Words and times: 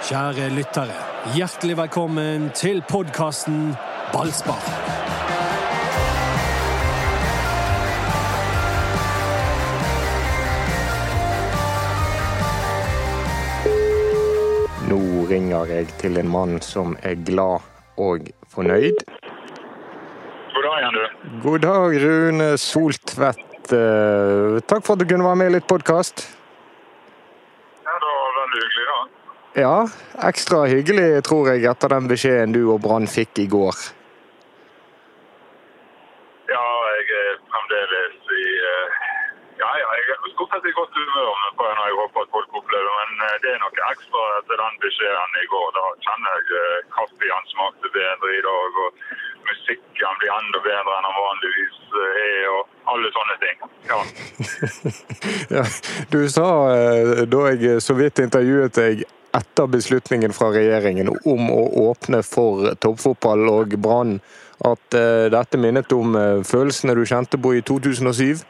Kjære 0.00 0.46
lyttere, 0.56 0.94
hjertelig 1.36 1.76
velkommen 1.76 2.46
til 2.56 2.80
podkasten 2.88 3.74
Ballspar. 4.14 4.62
Nå 14.90 14.98
ringer 15.30 15.68
jeg 15.70 15.90
til 16.00 16.18
en 16.20 16.30
mann 16.32 16.56
som 16.64 16.96
er 17.06 17.18
glad 17.28 17.60
og 18.00 18.30
fornøyd. 18.54 19.04
God 20.54 20.66
dag 20.66 20.80
Jan 20.84 20.96
du. 20.96 21.04
God 21.44 21.58
dag, 21.66 21.96
Rune 22.04 22.48
Soltvedt. 22.58 23.72
Eh, 23.72 24.58
Takk 24.66 24.82
for 24.86 24.96
at 24.96 25.02
du 25.02 25.06
kunne 25.10 25.26
være 25.28 25.38
med 25.42 25.52
i 25.52 25.54
litt 25.58 25.68
podkast. 25.70 26.24
Ja, 27.86 27.94
det 28.02 28.10
var 28.16 28.36
veldig 28.40 28.62
hyggelig, 28.64 28.86
da. 28.90 28.98
Ja, 29.54 29.88
ekstra 30.22 30.66
hyggelig, 30.70 31.24
tror 31.26 31.48
jeg, 31.50 31.64
etter 31.66 31.90
den 31.90 32.06
beskjeden 32.10 32.52
du 32.54 32.68
og 32.70 32.84
Brann 32.84 33.08
fikk 33.10 33.40
i 33.42 33.48
går. 33.50 33.74
Ja, 36.52 36.66
jeg 36.94 37.08
er 37.18 37.40
fremdeles 37.50 38.30
i 38.36 38.46
eh, 38.70 39.00
Ja, 39.58 39.70
ja, 39.76 39.88
jeg 39.98 40.14
er 40.14 40.30
stort 40.36 40.54
sett 40.54 40.70
i 40.70 40.76
godt 40.78 40.94
humør 40.94 41.42
på 41.58 41.66
når 41.66 41.82
jeg 41.90 41.98
håper 41.98 42.22
at 42.22 42.32
folk 42.36 42.56
opplever 42.62 42.94
men 43.00 43.26
eh, 43.26 43.36
det 43.42 43.50
er 43.50 43.60
noe 43.64 43.90
ekstra 43.90 44.24
etter 44.38 44.62
den 44.62 44.80
beskjeden 44.86 45.36
i 45.42 45.50
går. 45.50 45.68
Da 45.80 45.84
kjenner 46.06 46.38
jeg 46.38 46.62
eh, 46.62 46.88
kaffen 46.94 47.50
smakte 47.50 47.94
bedre 47.98 48.32
i 48.38 48.42
dag, 48.46 48.80
og 48.86 49.04
musikken 49.50 50.18
blir 50.22 50.34
enda 50.38 50.64
bedre 50.70 50.96
enn 50.96 51.06
den 51.10 51.22
vanligvis 51.26 51.78
er, 52.06 52.50
og 52.54 52.92
alle 52.94 53.14
sånne 53.18 53.40
ting. 53.42 53.70
Ja. 53.90 54.02
Ja, 55.50 55.64
du 56.14 56.20
sa 56.30 56.46
da 57.26 57.40
jeg 57.50 57.82
så 57.82 57.96
vidt 57.98 58.22
intervjuet 58.22 58.76
deg 58.78 59.02
etter 59.36 59.66
beslutningen 59.66 60.32
fra 60.34 60.50
regjeringen 60.54 61.08
om 61.08 61.50
å 61.54 61.62
åpne 61.90 62.22
for 62.26 62.74
toppfotball 62.82 63.48
og 63.52 63.76
Brann, 63.82 64.18
at 64.66 64.96
eh, 64.96 65.26
dette 65.32 65.60
minnet 65.60 65.92
om 65.96 66.16
eh, 66.18 66.40
følelsene 66.46 66.96
du 66.98 67.04
kjente 67.08 67.38
på 67.40 67.54
i 67.56 67.62
2007? 67.62 68.42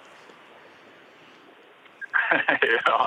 ja. 2.86 3.00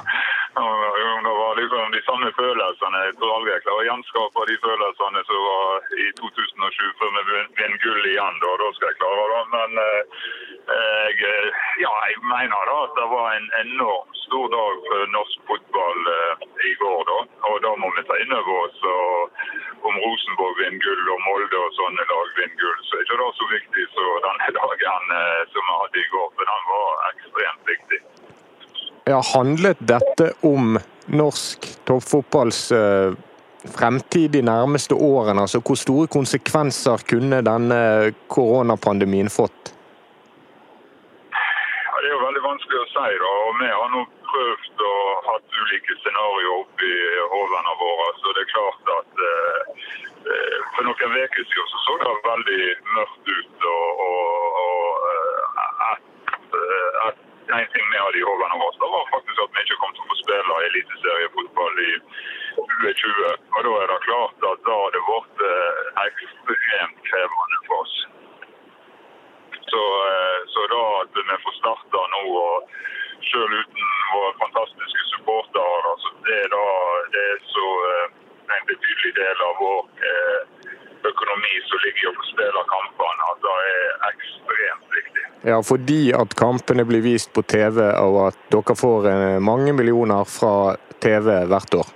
Det 1.24 1.34
var 1.40 1.56
liksom 1.56 1.92
de 1.92 2.02
samme 2.06 2.30
følelsene. 2.38 3.00
Jeg 3.08 3.16
tror 3.18 3.32
aldri 3.36 3.54
jeg 3.54 3.64
klarer 3.66 3.82
å 3.82 3.88
gjenskape 3.88 4.46
de 4.50 4.56
følelsene 4.66 5.22
som 5.30 5.46
var 5.48 5.96
i 6.04 6.08
2007 6.20 6.90
før 7.00 7.14
vi 7.16 7.24
vinner 7.30 7.80
gull 7.86 8.10
igjen. 8.12 8.40
Da, 8.44 8.52
da 8.62 8.68
skal 8.76 8.90
jeg 8.92 9.00
klare 9.00 9.24
det. 9.32 9.44
Men 9.56 9.80
eh, 9.84 10.02
jeg, 10.68 11.16
eh, 11.30 11.48
ja, 11.84 11.92
jeg 12.08 12.16
mener 12.34 12.70
da 12.70 12.76
at 12.86 12.94
det 13.00 13.08
var 13.16 13.28
en 13.38 13.50
enormt 13.64 14.16
stor 14.26 14.48
dag 14.58 14.74
for 14.88 15.00
norsk 15.16 15.40
fotball 15.50 16.00
eh, 16.16 16.46
i 16.70 16.74
går. 16.82 17.02
da. 17.12 17.18
Og 17.50 17.56
da 17.66 17.72
må 17.82 17.88
vi 17.96 18.06
ta 18.08 18.16
inn 18.24 18.36
over 18.40 18.56
oss 18.66 18.80
om 19.88 19.96
Rosenborg 20.04 20.56
vinner 20.62 20.80
gull 20.86 21.12
og 21.16 21.20
Molde 21.28 21.60
og 21.66 21.76
sånne 21.80 22.08
lag 22.14 22.32
vinner 22.40 22.58
gull, 22.62 22.80
så 22.88 22.96
er 22.96 23.04
ikke 23.06 23.20
det 23.22 23.30
så 23.40 23.50
viktig 23.52 23.86
som 23.96 24.24
denne 24.28 24.50
dagen 24.62 25.14
eh, 25.20 25.44
som 25.52 25.68
vi 25.68 25.78
hadde 25.82 26.02
i 26.04 26.08
går. 26.16 26.32
For 26.38 26.52
den 26.54 26.66
var 26.72 27.06
ekstremt 27.12 27.74
viktig. 27.74 28.02
Ja, 29.12 29.20
handlet 29.34 29.84
dette 29.84 30.32
om 30.48 30.78
norsk 31.12 31.68
toppfotballs 31.90 32.70
fremtid 33.76 34.32
de 34.32 34.42
nærmeste 34.42 34.96
årene? 34.96 35.42
Altså, 35.42 35.60
hvor 35.60 35.76
store 35.76 36.08
konsekvenser 36.08 37.04
kunne 37.10 37.42
denne 37.44 38.14
koronapandemien 38.32 39.30
fått? 39.30 39.74
Ja, 41.94 41.94
Det 42.02 42.10
er 42.10 42.16
jo 42.16 42.24
si. 43.04 43.18
da, 43.24 43.32
og 43.46 43.60
Vi 43.60 43.70
har 43.78 43.90
nå 43.94 44.02
prøvd 44.30 44.84
å 44.88 44.94
hatt 45.28 45.58
ulike 45.62 45.98
scenarioer 46.02 46.62
oppi 46.62 46.94
hodene 47.34 47.74
våre. 47.82 48.08
så 48.22 48.34
det 48.36 48.44
er 48.44 48.54
klart 48.54 48.92
at 48.98 49.24
eh, 49.30 49.60
eh, 50.32 50.58
For 50.76 50.88
noen 50.88 51.18
uker 51.24 51.44
siden 51.50 51.70
så, 51.72 51.82
så 51.86 51.98
det 52.02 52.14
veldig 52.30 52.64
mørkt 52.96 53.28
ut. 53.38 53.68
og, 53.74 54.04
og, 54.08 54.62
og 54.64 54.86
eh, 55.12 55.92
at, 55.92 56.08
eh, 56.62 57.08
at 57.10 57.22
En 57.54 57.68
ting 57.74 57.86
vi 57.92 58.00
hadde 58.00 58.18
i 58.22 58.28
hodene 58.30 58.60
våre, 58.62 58.80
det 58.82 58.90
var 58.96 59.12
faktisk 59.14 59.44
at 59.44 59.56
vi 59.56 59.66
ikke 59.66 59.82
kom 59.82 59.94
til 59.94 60.06
å 60.06 60.10
få 60.12 60.20
spille 60.22 60.62
eliteseriefotball 60.70 61.82
i 61.84 61.94
2020. 62.56 63.36
og 63.58 63.60
Da 63.68 63.74
er 63.82 63.92
det 63.92 64.00
klart 64.08 64.48
at 64.52 64.64
da 64.70 64.78
har 64.80 64.96
det 64.96 65.04
vært 65.12 65.46
eh, 65.52 65.84
ekstremt 66.08 67.04
krevende 67.10 67.60
for 67.68 67.84
oss. 67.84 67.98
Så, 69.74 69.84
eh, 70.08 70.40
så 70.54 70.66
da 70.72 70.82
at 71.02 71.20
vi 71.20 71.38
får 71.44 71.56
starta 71.60 72.02
nå, 72.16 72.24
og 72.48 72.74
selv 73.32 73.54
uten 73.62 73.86
våre 74.14 74.34
fantastiske 74.44 75.04
supportere, 75.14 75.80
da, 75.86 75.94
så 76.04 76.10
det 76.28 76.38
er 76.44 76.50
da 76.56 76.66
det 77.14 77.24
er 77.34 77.40
så 77.56 77.68
eh, 77.92 78.08
en 78.56 78.66
betydelig 78.72 79.14
del 79.22 79.44
av 79.48 79.54
vår 79.64 80.10
eh, 80.10 80.40
økonomi 81.12 81.54
som 81.70 81.84
ligger 81.86 82.06
i 82.06 82.10
å 82.12 82.16
få 82.20 82.28
spille 82.32 82.66
kampene, 82.74 83.30
at 83.32 83.42
det 83.46 83.56
er 83.72 83.88
ekstremt 84.12 84.98
viktig. 84.98 85.26
Ja, 85.52 85.53
fordi 85.68 86.12
at 86.16 86.34
kampene 86.40 86.86
blir 86.88 87.04
vist 87.06 87.34
på 87.36 87.42
TV, 87.44 87.80
og 88.00 88.20
at 88.30 88.40
dere 88.54 88.76
får 88.78 89.10
eh, 89.12 89.40
mange 89.44 89.74
millioner 89.74 90.24
fra 90.30 90.76
TV 91.04 91.30
hvert 91.52 91.74
år. 91.82 91.90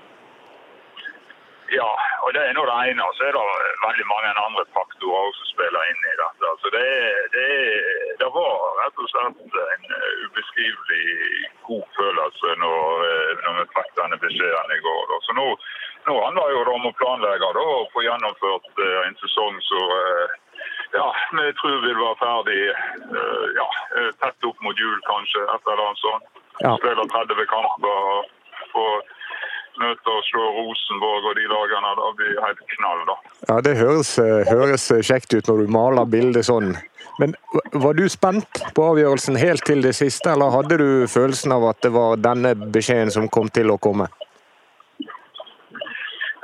Ja, 1.76 1.90
og 2.24 2.32
det 2.36 2.42
er 2.48 2.54
nå 2.56 2.64
det 2.68 2.76
ene. 2.92 3.08
Så 3.18 3.26
er 3.28 3.36
det 3.36 3.44
veldig 3.84 4.06
mange 4.08 4.30
andre 4.40 4.64
faktorer 4.76 5.28
også 5.28 5.44
som 5.44 5.52
spiller 5.56 5.90
inn 5.92 6.06
i 6.12 6.16
dette. 6.22 6.52
Så 6.64 6.72
det, 6.76 6.84
er- 6.84 7.28
det, 7.36 7.44
er- 7.58 8.16
det 8.22 8.30
var 8.38 8.54
rett 8.82 9.02
og 9.04 9.10
slett 9.12 9.60
en 9.66 9.92
eh, 9.98 10.24
ubeskrivelig 10.28 11.06
god 11.68 11.84
følelse 12.00 12.56
når, 12.64 13.04
eh, 13.12 13.34
når 13.44 13.60
vi 13.60 13.68
fikk 13.76 13.92
denne 14.00 14.20
beskjeden 14.24 14.76
i 14.78 14.82
går. 14.88 15.04
da. 15.12 15.20
Så 15.28 15.36
nå, 15.38 15.48
nå 16.08 16.18
handler 16.24 16.56
jo 16.56 16.64
det 16.70 16.76
om 16.80 16.88
å 16.90 16.96
planlegge 17.04 17.52
da, 17.60 17.66
og 17.78 17.92
få 17.94 18.06
gjennomført 18.08 18.84
eh, 18.88 19.00
en 19.10 19.20
sesong 19.24 19.60
som 19.68 19.96
eh, 20.00 20.36
ja, 20.96 21.08
vi 21.36 21.50
tror 21.60 21.82
vil 21.84 22.00
være 22.00 22.20
ferdig 22.24 22.62
eh, 22.72 23.48
ja, 23.60 23.68
eh, 24.00 24.12
tett 24.24 24.48
opp 25.18 25.24
mot 25.24 25.36
jul, 25.36 25.46
kanskje. 25.46 25.46
Et 25.56 25.72
eller 25.72 25.84
annet 25.86 26.02
sånt. 26.06 26.26
Ja. 26.60 26.78
Spiller 26.78 27.06
30 27.14 27.46
kamper. 27.46 27.88
og 27.88 28.26
få 28.74 28.84
møte 29.78 30.10
og 30.10 30.24
slå 30.26 30.44
Rosenborg 30.58 31.26
og 31.30 31.36
de 31.38 31.46
lagene. 31.48 31.90
Det 31.98 32.14
blir 32.18 32.40
helt 32.42 32.62
knall, 32.76 33.02
da. 33.06 33.16
Ja, 33.50 33.62
Det 33.62 33.78
høres, 33.78 34.18
eh, 34.20 34.46
høres 34.50 34.88
kjekt 35.06 35.34
ut 35.34 35.48
når 35.48 35.58
du 35.66 35.68
maler 35.72 36.06
bildet 36.06 36.46
sånn. 36.46 36.76
Men 37.20 37.36
var 37.74 37.94
du 37.94 38.10
spent 38.10 38.50
på 38.74 38.82
avgjørelsen 38.84 39.38
helt 39.38 39.66
til 39.66 39.82
det 39.82 39.96
siste, 39.96 40.32
eller 40.32 40.52
hadde 40.52 40.78
du 40.78 41.08
følelsen 41.08 41.52
av 41.52 41.70
at 41.70 41.82
det 41.82 41.92
var 41.92 42.18
denne 42.18 42.54
beskjeden 42.56 43.12
som 43.12 43.30
kom 43.30 43.50
til 43.50 43.72
å 43.72 43.80
komme? 43.80 44.08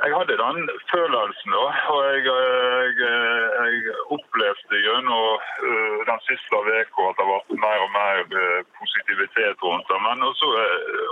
Jeg 0.04 0.12
hadde 0.18 0.42
den 0.44 0.58
følelsen, 0.92 1.50
da. 1.56 1.64
Og 1.92 2.00
jeg, 2.06 2.18
jeg, 2.30 3.12
jeg 3.60 3.94
opplevde 4.14 4.80
gjennom 4.86 5.40
øh, 5.68 5.98
den 6.10 6.20
siste 6.28 6.58
uka 6.60 7.02
at 7.10 7.16
det 7.20 7.26
ble 7.28 7.56
mer 7.64 7.78
og 7.86 7.90
mer 7.98 8.16
øh, 8.40 8.60
positivitet 8.78 9.56
rundt 9.66 9.86
det. 9.90 9.98
Men 10.06 10.18
så 10.40 10.48
øh, 10.64 11.08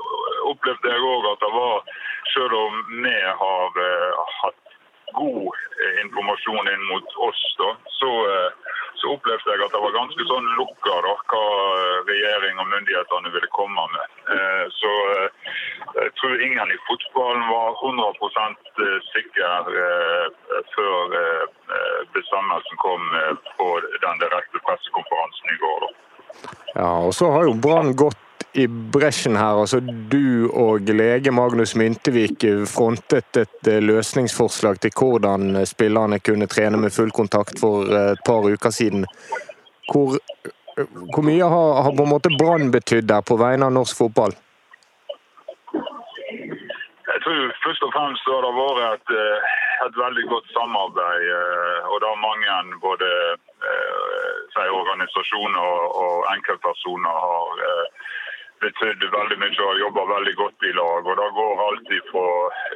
opplevde 0.51 0.93
jeg 0.93 1.07
òg 1.13 1.25
at 1.33 1.43
det 1.45 1.53
var, 1.61 1.77
selv 2.35 2.55
om 2.67 2.75
vi 3.05 3.17
har 3.43 3.71
hatt 4.41 4.65
god 5.21 5.49
informasjon 6.05 6.73
inn 6.75 6.85
mot 6.93 7.09
oss, 7.29 7.43
da, 7.63 7.71
så, 8.01 8.11
så 9.01 9.15
opplevde 9.15 9.53
jeg 9.53 9.65
at 9.67 9.75
det 9.75 9.83
var 9.85 9.99
ganske 9.99 10.27
sånn 10.31 10.49
lukka 10.59 10.97
hva 11.05 11.43
øh, 11.79 11.99
regjering 12.11 12.61
og 12.63 12.71
myndighetene 12.73 13.33
ville 13.35 13.51
komme 13.59 13.87
med. 13.97 14.09
Eh, 14.35 14.65
Så 14.81 14.93
øh, 15.15 15.29
jeg 16.01 16.11
tror 16.19 16.45
ingen 16.47 16.69
i 16.73 16.83
fotballen 16.89 17.45
var 17.49 17.69
100 17.85 18.13
sikker 19.13 19.71
eh, 19.85 20.27
før 20.75 21.17
eh, 21.23 21.45
eh, 21.77 22.01
bestemmelsen 22.17 22.77
kom 22.85 23.03
eh, 23.21 23.35
på 23.59 23.69
den 24.05 24.23
direkte 24.25 24.59
pressekonferansen 24.67 25.55
i 25.55 25.61
går. 25.65 25.89
Ja, 26.75 26.93
og 27.07 27.13
så 27.15 27.31
har 27.35 27.49
jo 27.49 27.59
Brann 27.65 27.97
gått 28.05 28.21
i 28.55 28.67
bresjen 28.69 29.37
her. 29.37 29.61
altså 29.61 29.81
Du 29.81 30.51
og 30.53 30.81
lege 30.89 31.31
Magnus 31.33 31.75
Myntevik 31.77 32.45
frontet 32.69 33.37
et 33.37 33.69
eh, 33.69 33.81
løsningsforslag 33.81 34.81
til 34.81 34.93
hvordan 34.99 35.67
spillerne 35.67 36.21
kunne 36.21 36.47
trene 36.47 36.77
med 36.77 36.93
full 36.93 37.11
kontakt 37.11 37.61
for 37.61 37.89
eh, 37.89 38.13
et 38.13 38.23
par 38.27 38.45
uker 38.45 38.71
siden. 38.71 39.07
Hvor, 39.93 40.19
hvor 41.15 41.25
mye 41.27 41.49
har, 41.55 41.83
har 41.83 41.97
på 41.97 42.05
en 42.07 42.13
måte 42.15 42.37
Brann 42.39 42.71
betydd 42.73 43.09
der 43.09 43.25
på 43.25 43.37
vegne 43.41 43.69
av 43.69 43.73
norsk 43.73 43.97
fotball? 44.05 44.37
Jeg 47.13 47.21
tror 47.25 47.41
først 47.65 47.83
og 47.87 47.93
fremst 47.95 48.29
har 48.29 48.45
det 48.45 48.55
vært 48.59 48.95
et, 49.01 49.17
eh, 49.17 49.51
et 49.87 49.97
veldig 50.05 50.29
godt 50.29 50.49
samarbeid. 50.53 51.29
eh, 51.41 51.91
Og 51.91 52.01
det 52.01 52.09
har 52.09 52.27
mange 52.29 52.79
både 52.85 53.09
eh, 53.33 54.71
organisasjoner 54.83 55.67
og- 56.03 56.27
enkeltpersoner 56.37 57.15
har 57.27 57.47
eh, 57.69 57.87
betydd 58.63 59.05
veldig 59.17 59.39
mye 59.43 59.59
og 59.59 59.69
har 59.71 59.83
jobba 59.83 60.07
veldig 60.13 60.35
godt 60.39 60.67
i 60.69 60.73
lag. 60.79 61.11
Og 61.11 61.19
det 61.21 61.29
går 61.39 61.63
alltid 61.67 62.09
fra 62.13 62.29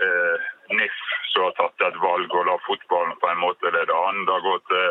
eh, 0.07 0.51
NIF, 0.81 1.01
som 1.33 1.47
har 1.47 1.57
tatt 1.61 1.87
et 1.89 1.99
valg 2.03 2.37
og 2.41 2.47
la 2.51 2.59
fotballen 2.67 3.17
på 3.23 3.33
en 3.33 3.43
måte 3.45 3.73
lede 3.75 3.99
an. 4.09 4.23
Det 4.29 4.39
går 4.47 4.63
til 4.71 4.87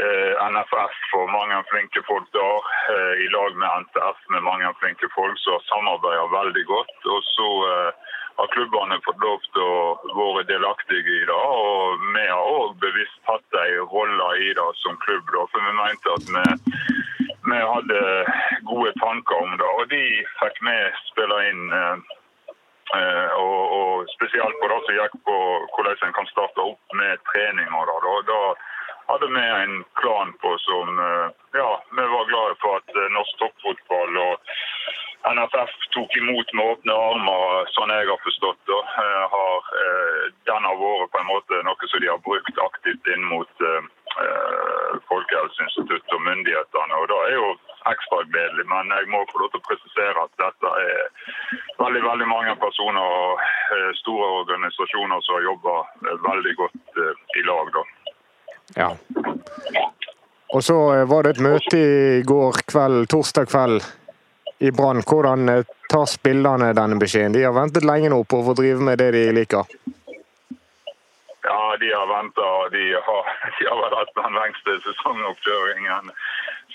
eh, 0.00 0.32
NFF 0.54 0.98
for 1.12 1.32
mange 1.36 1.60
flinke 1.70 2.04
folk 2.08 2.28
der, 2.36 2.72
eh, 2.94 3.24
i 3.24 3.28
lag 3.36 3.56
med 3.60 3.84
NTF 3.84 4.26
med 4.34 4.48
mange 4.50 4.72
flinke 4.82 5.10
folk 5.16 5.38
som 5.42 5.56
har 5.58 5.68
samarbeidet 5.70 6.34
veldig 6.38 6.66
godt. 6.72 6.96
Og 7.16 7.20
så 7.32 7.50
eh, 7.70 8.12
har 8.38 8.50
klubbene 8.54 8.98
fått 9.06 9.20
lov 9.22 9.44
til 9.54 9.62
å 9.62 10.14
være 10.18 10.46
delaktige 10.50 11.18
i 11.20 11.24
det. 11.28 11.38
Og 11.38 12.04
vi 12.16 12.26
har 12.26 12.50
òg 12.58 12.76
bevisst 12.82 13.22
hatt 13.30 13.60
en 13.62 13.86
rolle 13.94 14.28
i 14.42 14.50
det 14.58 14.70
som 14.82 14.98
klubb, 15.06 15.26
da, 15.30 15.46
for 15.52 15.68
vi 15.68 15.74
mente 15.78 16.16
at 16.18 16.30
vi, 16.34 16.46
vi, 17.50 17.60
hadde 17.74 18.00
gode 18.70 18.92
tanker 19.00 19.42
om 19.42 19.56
det. 19.60 19.70
Og 19.78 19.88
de 19.92 20.04
fikk 20.40 20.60
vi 20.68 20.76
spille 21.12 21.40
inn. 21.50 21.64
Eh, 22.92 23.30
og, 23.40 23.60
og, 23.78 24.08
spesielt 24.12 24.58
på 24.60 24.68
det 24.68 24.80
som 24.84 24.96
gikk 24.98 25.14
på 25.26 25.36
hvordan 25.74 26.02
en 26.04 26.16
kan 26.18 26.28
starte 26.30 26.66
opp 26.68 26.96
med 27.00 27.22
treninger. 27.30 27.92
Da, 28.04 28.12
da 28.28 28.40
hadde 29.08 29.30
vi 29.32 29.44
en 29.44 29.78
plan 30.00 30.34
på 30.42 30.52
som 30.66 31.00
eh, 31.06 31.28
Ja, 31.56 31.70
vi 31.96 32.04
var 32.12 32.30
glade 32.30 32.58
for 32.60 32.82
at 32.82 32.96
eh, 32.98 33.10
norsk 33.16 33.40
toppfotball 33.40 34.20
og 34.26 34.54
NFF 35.32 35.72
tok 35.96 36.16
imot 36.20 36.52
med 36.52 36.74
åpne 36.74 36.94
armer, 37.08 37.70
sånn 37.72 37.92
jeg 37.96 38.10
har 38.10 38.20
forstått 38.26 38.58
det. 38.68 38.80
Har, 39.32 39.70
den 40.44 40.66
har 40.68 40.76
vært 40.76 41.12
på 41.14 41.20
en 41.22 41.30
måte 41.30 41.60
noe 41.64 41.88
som 41.88 42.02
de 42.04 42.10
har 42.12 42.20
brukt 42.26 42.60
aktivt 42.66 43.08
inn 43.08 43.24
mot 43.30 43.64
Folkehelseinstituttet 45.44 46.14
og 46.16 46.22
myndighetene. 46.28 46.94
og 47.00 47.08
Det 47.08 47.18
er 47.28 47.34
jo 47.36 47.48
ekstra 47.92 48.18
gledelig, 48.32 48.64
men 48.74 48.84
jeg 48.96 49.08
må 49.12 49.24
få 49.30 49.42
lov 49.42 49.50
til 49.52 49.60
å 49.60 49.68
presisere 49.68 50.24
at 50.24 50.32
dette 50.40 50.68
er 50.80 51.02
veldig 51.82 52.02
veldig 52.08 52.28
mange 52.28 52.54
personer 52.56 53.04
og 53.18 53.42
store 54.00 54.28
organisasjoner 54.40 55.20
som 55.20 55.36
har 55.36 55.48
jobba 55.50 55.74
veldig 56.30 56.54
godt 56.62 57.02
i 57.36 57.42
lag. 57.50 57.66
da. 57.76 57.82
Ja. 58.80 58.90
Og 60.54 60.64
så 60.64 60.94
eh, 60.94 61.04
var 61.10 61.22
det 61.22 61.34
et 61.34 61.44
møte 61.44 61.78
i 61.78 62.22
går 62.22 62.62
kveld, 62.70 63.08
torsdag 63.10 63.50
kveld 63.50 63.82
i 64.64 64.70
Brann. 64.70 65.02
Hvordan 65.02 65.48
eh, 65.48 65.66
tar 65.90 66.06
spillerne 66.06 66.72
denne 66.72 66.96
beskjeden? 67.00 67.34
De 67.34 67.44
har 67.44 67.56
ventet 67.56 67.84
lenge 67.84 68.12
nå 68.12 68.22
på 68.24 68.40
å 68.40 68.46
få 68.48 68.56
drive 68.62 68.80
med 68.80 69.02
det 69.02 69.10
de 69.16 69.24
liker. 69.34 69.68
Ja, 71.44 71.76
de 71.80 71.90
har 71.92 72.06
venta. 72.08 72.68
De 72.72 72.84
har, 73.06 73.32
de 73.58 73.68
har 73.70 73.80
vel 73.82 74.10
den 74.18 74.38
lengste 74.40 74.76
sesongoppkjøringen 74.86 76.10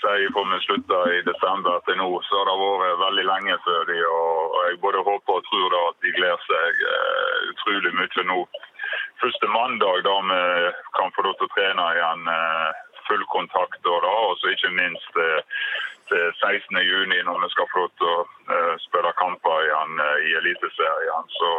siden 0.00 0.52
vi 0.54 0.58
slutta 0.64 1.00
i 1.12 1.20
desember 1.26 1.82
til 1.86 1.98
nå. 2.00 2.08
Så 2.24 2.40
har 2.40 2.48
det 2.48 2.56
vært 2.60 3.02
veldig 3.04 3.26
lenge 3.28 3.58
før 3.66 3.84
de, 3.90 3.98
og 4.08 4.58
jeg 4.66 4.80
både 4.84 5.06
håper 5.10 5.38
og 5.40 5.46
tror 5.48 5.68
da 5.74 5.82
at 5.90 5.98
de 6.04 6.14
gleder 6.16 6.44
seg 6.46 6.84
uh, 6.94 7.38
utrolig 7.52 7.94
mye 7.98 8.28
nå 8.32 8.40
første 9.20 9.46
mandag 9.52 10.02
da 10.08 10.16
vi 10.30 10.40
kan 10.96 11.12
få 11.14 11.24
lov 11.26 11.36
til 11.38 11.48
å 11.48 11.54
trene 11.54 11.86
igjen 11.94 12.28
eh, 12.32 12.78
full 13.08 13.24
kontakt. 13.34 13.80
Og 13.84 13.98
da, 14.06 14.12
og 14.30 14.38
så 14.40 14.52
ikke 14.54 14.72
minst 14.76 15.18
eh, 15.20 15.40
til 16.10 16.24
16. 16.40 16.80
juni 16.80 17.20
når 17.26 17.44
vi 17.44 17.50
skal 17.54 17.68
få 17.72 17.84
lov 17.84 17.90
til 18.00 18.08
å 18.10 18.70
spille 18.82 19.12
kamper 19.20 19.66
igjen 19.66 20.00
i 20.26 20.32
Eliteserien. 20.40 21.28
Så 21.36 21.50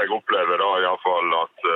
jeg 0.00 0.10
opplever 0.16 0.58
da 0.58 0.70
iallfall 0.82 1.36
at 1.38 1.68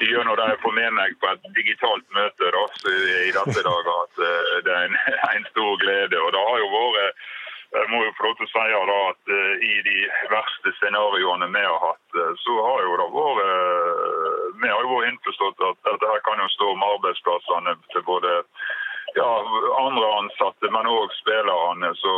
gjennom 0.00 0.36
det 0.38 0.48
jeg 0.52 0.62
får 0.62 0.74
med 0.78 0.96
meg 0.96 1.14
på 1.20 1.28
et 1.30 1.52
digitalt 1.58 2.06
møte 2.16 2.50
da, 2.56 2.64
i 2.88 3.30
disse 3.36 3.62
dager, 3.68 3.92
at 4.06 4.24
det 4.66 4.72
er 4.72 4.88
en, 4.88 4.98
en, 5.34 5.46
stor 5.52 5.78
glede. 5.84 6.20
Og 6.20 6.32
det 6.34 6.42
har 6.48 6.58
jo 6.64 6.72
vært 6.72 7.22
jeg 7.72 7.88
må 7.88 8.02
jo 8.04 8.12
få 8.18 8.26
lov 8.26 8.34
til 8.36 8.44
å 8.44 8.50
si 8.52 8.64
da, 8.68 8.96
at 9.08 9.30
uh, 9.32 9.52
I 9.64 9.74
de 9.86 9.98
verste 10.28 10.72
scenarioene 10.76 11.48
vi 11.54 11.62
har 11.64 11.78
hatt, 11.80 12.18
uh, 12.18 12.32
så 12.44 12.56
har 12.66 12.82
jo 12.84 12.98
det 13.00 13.06
vært 13.14 14.58
Vi 14.60 14.68
har 14.68 14.82
jo 14.84 14.90
vært 14.92 15.08
innforstått 15.08 15.64
at 15.70 15.80
dette 15.88 16.10
her 16.10 16.20
kan 16.26 16.42
jo 16.42 16.48
stå 16.52 16.68
om 16.74 16.84
arbeidsplassene 16.90 17.76
til 17.94 18.04
både 18.04 18.34
ja, 19.16 19.30
andre 19.80 20.10
ansatte, 20.20 20.68
men 20.72 20.88
òg 20.88 21.16
spillerne. 21.16 21.94
Så, 22.00 22.12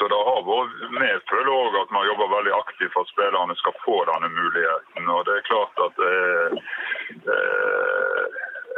så 0.00 0.04
det 0.08 0.20
har 0.26 0.40
vært, 0.48 1.32
Vi 1.36 1.52
òg 1.52 1.74
at 1.76 1.90
har 1.92 2.08
jobba 2.08 2.26
veldig 2.36 2.54
aktivt 2.56 2.92
for 2.94 3.00
at 3.04 3.12
spillerne 3.12 3.54
skal 3.60 3.74
få 3.84 3.96
denne 4.08 4.28
muligheten. 4.32 5.02
og 5.12 5.20
det 5.28 5.34
er 5.36 5.48
klart 5.50 5.76
at 5.86 5.94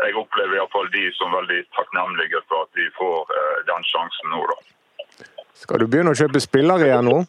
jeg 0.02 0.10
opplever 0.18 0.54
iallfall 0.58 0.88
de 0.90 1.04
som 1.14 1.30
veldig 1.38 1.60
takknemlige 1.78 2.38
for 2.50 2.58
at 2.66 2.70
de 2.74 2.84
får 2.98 3.18
den 3.70 3.82
sjansen 3.92 4.26
nå. 4.34 4.40
da. 4.50 4.56
Skal 5.62 5.78
du 5.78 5.86
begynne 5.86 6.10
å 6.10 6.18
kjøpe 6.18 6.42
spillere 6.42 6.90
igjen 6.90 7.06
nå? 7.06 7.22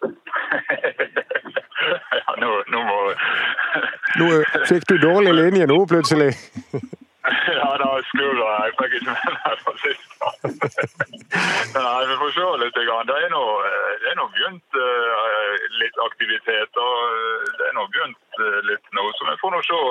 ja, 2.20 2.30
nå, 2.44 2.50
nå 2.68 2.78
må 2.84 2.96
Nå 4.20 4.26
fikk 4.68 4.84
du 4.90 4.98
dårlig 5.00 5.32
linje 5.38 5.64
nå, 5.70 5.78
plutselig. 5.88 6.34
ja, 7.60 7.68
da 7.82 7.88
skurra 8.08 8.48
jeg. 8.64 8.76
fikk 8.78 8.94
ikke 8.98 9.14
med 9.14 9.34
meg 9.36 9.64
fra 9.64 9.74
sist. 9.82 10.12
Nei, 11.76 12.00
vi 12.10 12.18
får 12.22 12.32
se 12.36 12.46
litt. 12.62 12.78
Det 12.78 13.16
er 13.16 13.34
nå, 13.34 13.44
begynt 14.36 14.80
uh, 14.80 15.66
litt 15.82 16.00
aktivitet. 16.06 16.80
og 16.86 16.96
eh, 17.10 17.50
Det 17.58 17.68
er 17.68 17.76
nå 17.76 17.86
begynt 17.92 18.40
uh, 18.40 18.60
litt 18.70 18.96
nå, 18.96 19.04
så 19.18 19.28
vi 19.28 19.36
får 19.42 19.56
nå 19.56 19.62
se. 19.68 19.82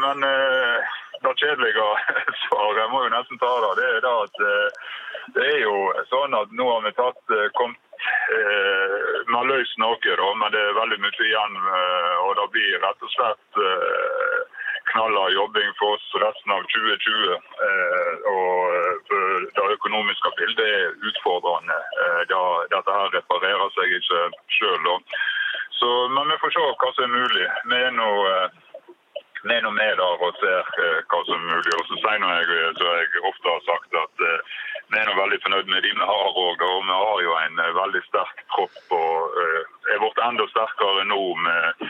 Men 0.00 0.24
det 0.24 1.32
kjedelige 1.38 1.84
svaret, 2.46 2.80
jeg 2.80 2.90
må 2.90 3.04
jo 3.04 3.12
nesten 3.12 3.38
ta 3.38 3.50
det, 3.62 3.74
det 3.78 4.10
er 4.10 4.24
at 4.24 4.40
det 5.34 5.46
er 5.46 5.60
jo 5.62 5.74
sånn 6.10 6.34
at 6.34 6.52
nå 6.56 6.66
har 6.66 6.82
vi 6.86 6.92
tatt, 6.96 7.20
eh, 7.34 7.48
kommet 7.58 7.78
eh, 8.34 8.94
Vi 9.28 9.34
har 9.36 9.46
løst 9.46 9.76
noe, 9.82 10.14
men 10.40 10.54
det 10.54 10.62
er 10.62 10.78
veldig 10.78 10.98
mye 11.04 11.26
igjen. 11.26 11.58
Eh, 11.78 12.14
og 12.24 12.32
det 12.38 12.46
blir 12.54 12.80
rett 12.84 13.06
og 13.06 13.12
slett 13.14 13.60
eh, 14.90 14.92
knalla 14.92 15.30
jobbing 15.30 15.72
for 15.78 15.94
oss 15.94 16.14
resten 16.14 16.52
av 16.52 16.62
2020. 16.62 17.32
Eh, 17.66 18.14
og 18.30 18.74
eh, 18.74 19.44
det 19.56 19.66
økonomiske 19.76 20.30
bildet 20.38 20.66
er 20.66 20.96
utfordrende. 21.10 21.78
Da, 22.30 22.40
dette 22.72 22.96
her 22.96 23.14
reparerer 23.14 23.70
seg 23.76 23.94
ikke 23.98 24.24
sjøl. 24.56 24.90
Men 26.14 26.28
vi 26.28 26.40
får 26.42 26.52
se 26.54 26.64
hva 26.64 26.90
som 26.94 27.06
er 27.06 27.14
mulig. 27.14 27.46
Vi 27.70 27.78
er 27.78 27.94
nå 27.94 28.10
vi 29.40 29.54
er 29.56 29.70
med 29.72 29.94
der 29.96 30.20
og 30.26 30.34
ser 30.36 30.66
hva 31.08 31.20
som 31.24 31.38
er 31.38 31.46
mulig. 31.54 31.72
Og 31.78 31.86
så 31.88 32.00
sier 32.02 32.26
jeg, 32.26 32.74
så 32.76 32.90
jeg 32.98 33.24
ofte 33.30 33.54
har 33.54 33.62
sagt, 33.68 33.96
at 34.04 34.26
vi 34.90 34.98
er 34.98 35.06
nå 35.06 35.14
veldig 35.16 35.38
fornøyd 35.44 35.68
med 35.70 35.84
de 35.86 35.92
vi 35.94 36.06
har. 36.12 36.30
Og 36.44 36.60
vi 36.60 36.92
har 36.92 37.24
jo 37.24 37.36
en 37.40 37.58
eh, 37.62 37.74
veldig 37.78 38.02
sterk 38.08 38.44
kropp 38.54 38.94
og 38.96 39.40
er 39.90 40.02
blitt 40.02 40.24
enda 40.26 40.46
sterkere 40.50 41.06
nå 41.08 41.20
med 41.46 41.84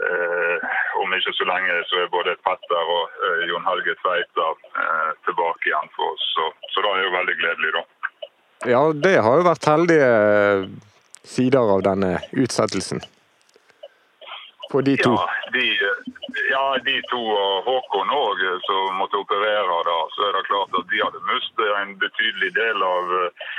uh, 0.00 0.76
om 1.02 1.14
ikke 1.16 1.34
så 1.36 1.46
lenge 1.48 1.80
så 1.90 2.02
er 2.02 2.12
både 2.12 2.36
Petter 2.46 2.92
og 2.96 3.18
eh, 3.26 3.42
Jon 3.50 3.66
Helge 3.68 3.94
Tveita 4.00 4.48
tilbake 5.28 5.70
igjen 5.70 5.90
for 5.96 6.14
oss. 6.14 6.24
Så, 6.34 6.48
så 6.72 6.84
det 6.84 6.92
er 6.92 7.04
jo 7.04 7.14
veldig 7.14 7.36
gledelig, 7.40 7.72
da. 7.76 7.82
Ja, 8.72 8.80
det 8.92 9.16
har 9.22 9.36
jo 9.38 9.46
vært 9.46 9.68
heldige 9.68 10.08
sider 11.26 11.74
av 11.76 11.84
denne 11.86 12.16
utsettelsen. 12.32 13.02
For 14.70 14.82
de 14.82 14.96
to. 14.98 15.12
Ja, 15.14 15.50
de, 15.54 15.64
ja, 16.50 16.64
de 16.86 16.96
to 17.12 17.20
og 17.22 17.68
Håkon 17.68 18.10
òg 18.10 18.42
som 18.66 18.98
måtte 18.98 19.20
operere 19.20 19.82
da, 19.86 19.98
så 20.16 20.28
er 20.28 20.38
det 20.38 20.46
klart 20.48 20.78
at 20.80 20.88
de 20.90 21.02
hadde 21.04 21.26
mistet 21.28 21.74
en 21.82 21.94
betydelig 22.02 22.50
del 22.56 22.82
av 22.82 23.12
uh, 23.14 23.52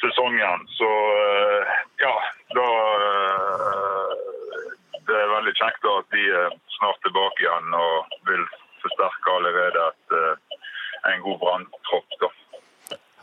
sesongen. 0.00 0.66
Så 0.78 0.90
ja, 2.02 2.14
da 2.58 2.66
Det 5.08 5.16
er 5.16 5.34
veldig 5.34 5.54
kjekt 5.56 5.84
da, 5.84 5.94
at 6.02 6.08
de 6.12 6.24
er 6.42 6.56
snart 6.76 6.98
tilbake 7.06 7.44
igjen 7.44 7.76
og 7.78 8.18
vil 8.28 8.44
forsterke 8.82 9.36
allerede 9.38 9.86
et, 9.88 10.18
en 11.12 11.22
god 11.24 11.38
branntropp. 11.42 12.08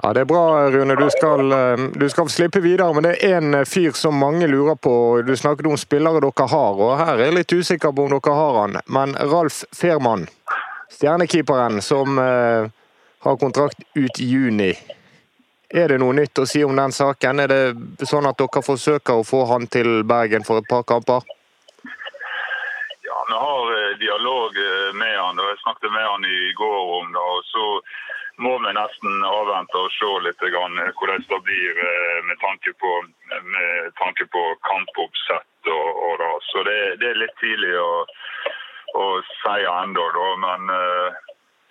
Ja, 0.05 0.13
Det 0.13 0.21
er 0.21 0.25
bra, 0.25 0.69
Rune. 0.69 0.95
Du 0.95 1.09
skal, 1.09 1.51
eh, 1.51 1.77
du 1.93 2.09
skal 2.09 2.29
slippe 2.29 2.59
videre. 2.59 2.93
Men 2.93 3.03
det 3.03 3.23
er 3.23 3.37
én 3.37 3.53
eh, 3.53 3.65
fyr 3.65 3.91
som 3.91 4.13
mange 4.13 4.47
lurer 4.47 4.75
på. 4.75 5.21
Du 5.21 5.35
snakket 5.35 5.65
om 5.65 5.77
spillere 5.77 6.19
dere 6.21 6.47
har, 6.47 6.81
og 6.81 6.97
her 6.97 7.15
er 7.15 7.23
jeg 7.25 7.33
litt 7.33 7.53
usikker 7.53 7.91
på 7.95 8.05
om 8.05 8.13
dere 8.13 8.35
har 8.35 8.59
han. 8.61 8.77
Men 8.85 9.15
Ralf 9.15 9.63
Fehrmann, 9.73 10.27
stjernekeeperen 10.93 11.81
som 11.81 12.19
uh, 12.19 12.69
har 13.25 13.37
kontrakt 13.41 13.81
ut 13.95 14.19
i 14.19 14.27
juni. 14.29 14.75
Er 15.73 15.89
det 15.89 15.97
noe 15.97 16.13
nytt 16.13 16.37
å 16.37 16.45
si 16.45 16.61
om 16.63 16.75
den 16.75 16.93
saken? 16.93 17.39
Er 17.39 17.47
det 17.49 18.05
sånn 18.05 18.29
at 18.29 18.37
dere 18.37 18.61
forsøker 18.61 19.17
å 19.17 19.25
få 19.25 19.45
han 19.49 19.65
til 19.67 20.03
Bergen 20.05 20.45
for 20.45 20.61
et 20.61 20.69
par 20.69 20.85
kamper? 20.85 21.25
Ja, 23.01 23.17
vi 23.27 23.33
har 23.33 23.97
dialog 23.99 24.61
med 24.93 25.17
han. 25.17 25.39
og 25.39 25.49
Jeg 25.49 25.54
snakket 25.65 25.91
med 25.91 26.05
han 26.07 26.29
i 26.29 26.53
går 26.62 26.79
om 27.01 27.12
det. 27.17 27.25
og 27.34 27.43
så 27.50 27.65
må 28.38 28.57
vi 28.60 28.72
nesten 28.75 29.24
avvente 29.24 29.79
og 29.79 29.91
se 29.95 30.12
litt 30.25 30.41
hvordan 30.43 31.27
det 31.29 31.41
blir 31.48 31.84
eh, 31.89 32.24
med 32.27 32.39
tanke 32.41 32.74
på, 32.81 32.91
med 33.55 33.91
tanke 34.01 34.27
på 34.31 34.43
kampoppsett. 34.67 35.51
Og, 35.65 35.88
og 36.07 36.17
da. 36.22 36.31
Så 36.51 36.63
det, 36.67 36.79
det, 37.01 37.12
er 37.12 37.22
litt 37.24 37.38
tidlig 37.41 37.72
å, 37.79 38.03
å 39.01 39.05
si 39.41 39.62
ennå, 39.72 40.10
men 40.43 40.74
eh, 40.75 41.22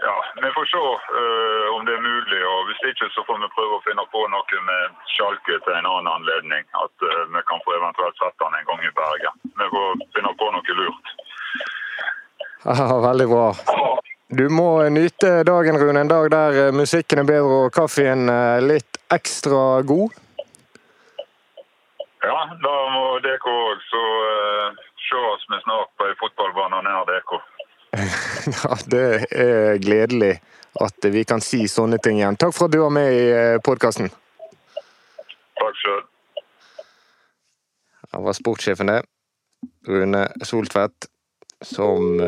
ja, 0.05 0.17
vi 0.43 0.51
får 0.57 0.67
se 0.73 0.81
uh, 0.81 1.69
om 1.77 1.85
det 1.87 1.95
er 1.95 2.03
mulig. 2.03 2.41
og 2.45 2.67
Hvis 2.69 2.83
ikke 2.91 3.07
så 3.15 3.23
får 3.29 3.39
vi 3.41 3.53
prøve 3.55 3.79
å 3.79 3.85
finne 3.85 4.05
på 4.13 4.25
noe 4.29 4.59
med 4.67 4.99
Sjalke 5.15 5.61
til 5.63 5.77
en 5.77 5.87
annen 5.87 6.11
anledning. 6.11 6.67
At 6.81 7.07
vi 7.31 7.45
kan 7.49 7.63
få 7.65 7.77
eventuelt 7.79 8.19
sette 8.19 8.45
han 8.45 8.59
en 8.59 8.67
gang 8.69 8.83
i 8.85 8.93
Bergen. 8.99 9.39
Vi 9.63 9.71
får 9.77 10.03
finne 10.17 10.35
på 10.43 10.51
noe 10.53 10.77
lurt. 10.81 11.15
Ja, 12.65 13.01
veldig 13.01 13.29
bra. 13.29 13.55
Du 14.29 14.49
må 14.49 14.89
nyte 14.89 15.43
dagen, 15.45 15.77
Rune. 15.79 16.01
En 16.01 16.09
dag 16.09 16.31
der 16.33 16.57
eh, 16.67 16.73
musikken 16.73 17.21
er 17.21 17.27
bedre 17.29 17.59
og 17.67 17.75
kaffen 17.77 18.31
eh, 18.33 18.61
litt 18.65 19.01
ekstra 19.13 19.83
god. 19.85 20.17
Ja, 22.25 22.39
da 22.65 22.75
må 22.95 23.05
dere 23.21 23.53
òg 23.53 23.85
så 23.85 24.01
uh, 24.01 24.81
se 25.05 25.21
oss 25.29 25.45
med 25.53 25.61
snart 25.67 25.93
på 26.01 26.09
ei 26.09 26.17
fotballbane 26.17 26.81
nær 26.87 27.05
dere. 27.11 27.43
ja, 28.57 28.79
det 28.95 29.07
er 29.29 29.77
gledelig 29.85 30.33
at 30.81 31.13
vi 31.13 31.27
kan 31.29 31.45
si 31.45 31.67
sånne 31.69 32.01
ting 32.01 32.23
igjen. 32.23 32.41
Takk 32.41 32.57
for 32.57 32.67
at 32.67 32.73
du 32.73 32.81
var 32.81 32.95
med 32.97 33.13
i 33.13 33.27
podkasten. 33.67 34.09
Takk 35.61 35.83
sjøl. 35.85 36.05
Det 38.09 38.25
var 38.25 38.41
sportssjefen, 38.41 38.89
det. 38.89 39.03
Rune 39.85 40.31
Soltvedt. 40.49 41.13
Som 41.65 42.19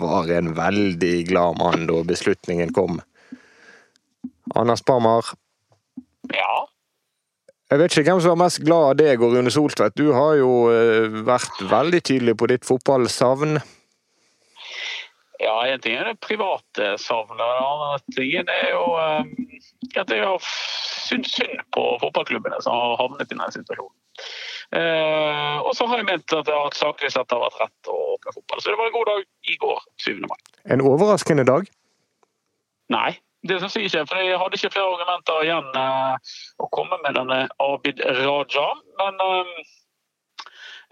var 0.00 0.30
en 0.32 0.52
veldig 0.56 1.14
glad 1.30 1.58
mann 1.58 1.86
da 1.88 2.02
beslutningen 2.06 2.72
kom. 2.76 3.00
Anders 4.54 4.84
Barmar. 4.84 5.32
Ja. 6.34 6.66
Jeg 7.70 7.80
vet 7.80 7.96
ikke 7.96 8.12
hvem 8.12 8.20
som 8.22 8.36
var 8.36 8.44
mest 8.44 8.60
glad 8.62 8.84
av 8.92 8.98
deg 9.00 9.22
og 9.24 9.32
Rune 9.34 9.50
Soltvedt. 9.50 9.96
Du 9.98 10.12
har 10.14 10.36
jo 10.38 10.50
vært 11.26 11.64
veldig 11.66 12.02
tydelig 12.06 12.36
på 12.38 12.46
ditt 12.52 12.68
fotballsavn. 12.68 13.56
Ja, 15.42 15.56
en 15.66 15.82
ting 15.82 15.96
er 15.98 16.06
det 16.08 16.20
private 16.24 16.94
savnet. 17.02 17.42
En 17.42 17.66
annen 17.66 18.04
ting 18.14 18.30
er 18.40 18.70
jo 18.70 18.84
at 18.96 20.14
jeg 20.14 20.22
har 20.22 20.46
syntes 21.08 21.36
synd 21.38 21.62
på 21.74 21.86
fotballklubbene 22.02 22.60
som 22.64 22.76
har 22.76 22.98
havnet 23.02 23.26
i 23.26 23.34
denne 23.34 23.48
situasjonen. 23.54 23.94
Eh, 24.74 25.58
og 25.62 25.72
så 25.78 25.86
har 25.86 26.00
jeg 26.00 26.08
ment 26.08 26.32
at 26.34 26.48
det 26.48 26.54
har 26.56 26.74
saklig 26.74 27.12
sett 27.14 27.30
har 27.30 27.42
vært 27.42 27.60
rett 27.62 27.92
å 27.92 27.98
åpne 28.16 28.34
fotball. 28.34 28.62
Så 28.62 28.72
det 28.72 28.80
var 28.80 28.90
en 28.90 28.96
god 28.96 29.12
dag 29.12 29.52
i 29.52 29.56
går, 29.62 29.84
7. 30.02 30.18
mai. 30.26 30.40
En 30.74 30.82
overraskende 30.82 31.46
dag? 31.46 31.68
Nei, 32.90 33.12
det 33.46 33.60
syns 33.62 33.76
jeg 33.78 33.90
ikke. 33.90 34.04
For 34.10 34.22
jeg 34.22 34.40
hadde 34.42 34.58
ikke 34.58 34.72
flere 34.74 34.92
argumenter 34.96 35.46
igjen 35.46 35.80
eh, 35.82 36.36
å 36.62 36.70
komme 36.74 36.98
med 37.04 37.18
denne 37.18 37.40
Abid 37.62 38.02
Raja. 38.18 38.66
Men 38.98 39.22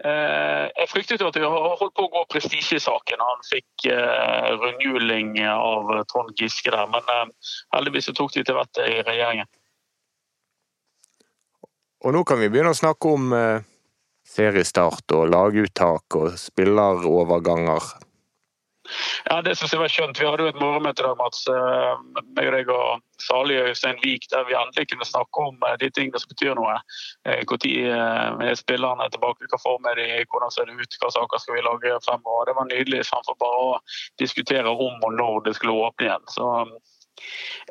eh, 0.05 0.71
jeg 0.71 0.91
fryktet 0.93 1.23
jo 1.23 1.31
at 1.31 1.39
vi 1.39 1.51
holdt 1.51 1.95
på 1.97 2.07
å 2.07 2.13
gå 2.15 2.23
prestisjesaken. 2.31 3.27
Han 3.27 3.45
fikk 3.49 3.89
eh, 3.91 4.49
rundhjuling 4.55 5.35
av 5.51 5.91
Trond 6.11 6.35
Giske 6.39 6.71
der, 6.71 6.87
men 6.95 7.13
eh, 7.17 7.53
heldigvis 7.75 8.13
tok 8.13 8.31
de 8.37 8.47
til 8.47 8.59
vettet 8.59 8.87
i 8.87 9.03
regjeringen. 9.03 9.51
Og 12.03 12.13
nå 12.13 12.23
kan 12.27 12.41
vi 12.41 12.49
begynne 12.51 12.73
å 12.75 12.77
snakke 12.77 13.13
om 13.15 13.31
eh, 13.33 13.63
seriestart 14.27 15.15
og 15.15 15.29
laguttak 15.31 16.19
og 16.19 16.35
spilleroverganger. 16.39 17.93
Ja, 19.25 19.39
det 19.41 19.55
syns 19.57 19.73
jeg 19.73 19.81
var 19.81 19.89
skjønt. 19.89 20.19
Vi 20.21 20.27
hadde 20.27 20.45
jo 20.45 20.51
et 20.51 20.59
morgenmøte 20.61 21.01
der, 21.01 21.15
Mats, 21.17 21.41
meg 22.37 22.49
og 22.49 22.53
deg 22.53 22.69
og 22.69 23.01
salige 23.21 23.63
Øystein 23.71 23.97
Vik, 24.03 24.27
der 24.29 24.45
vi 24.45 24.57
endelig 24.57 24.85
kunne 24.91 25.07
snakke 25.09 25.45
om 25.49 25.57
de 25.81 25.89
tingene 25.89 26.21
som 26.21 26.29
betyr 26.29 26.53
noe. 26.57 26.75
Når 27.25 27.65
er 28.45 28.59
spillerne 28.59 29.07
tilbake, 29.13 29.49
hva 29.49 29.61
form 29.63 29.89
er 29.89 30.01
de, 30.01 30.09
hvordan 30.29 30.53
ser 30.53 30.69
det 30.69 30.77
ut, 30.77 30.99
hva 31.01 31.09
saker 31.15 31.41
skal 31.41 31.57
vi 31.57 31.65
lage 31.65 31.97
fremover. 32.05 32.49
Det 32.49 32.57
var 32.59 32.69
nydelig 32.69 33.05
fremfor 33.09 33.39
bare 33.41 33.63
å 33.63 33.79
diskutere 34.21 34.75
om 34.75 35.01
og 35.01 35.17
når 35.17 35.47
det 35.47 35.55
skulle 35.57 35.87
åpne 35.87 36.09
igjen. 36.09 36.29
Så 36.29 36.51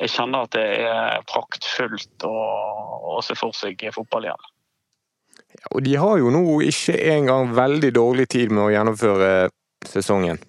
jeg 0.01 0.13
kjenner 0.15 0.47
at 0.47 0.57
det 0.57 0.67
er 0.85 1.27
praktfullt 1.31 2.27
å, 2.29 2.35
å 3.17 3.21
se 3.25 3.37
for 3.39 3.57
seg 3.57 3.83
fotball 3.95 4.29
igjen. 4.29 4.51
Ja, 5.55 5.69
og 5.71 5.85
de 5.87 5.95
har 6.01 6.19
jo 6.19 6.33
nå 6.35 6.45
ikke 6.67 6.97
engang 7.15 7.55
veldig 7.55 7.93
dårlig 7.95 8.29
tid 8.35 8.55
med 8.55 8.67
å 8.67 8.73
gjennomføre 8.75 9.31
sesongen. 9.87 10.41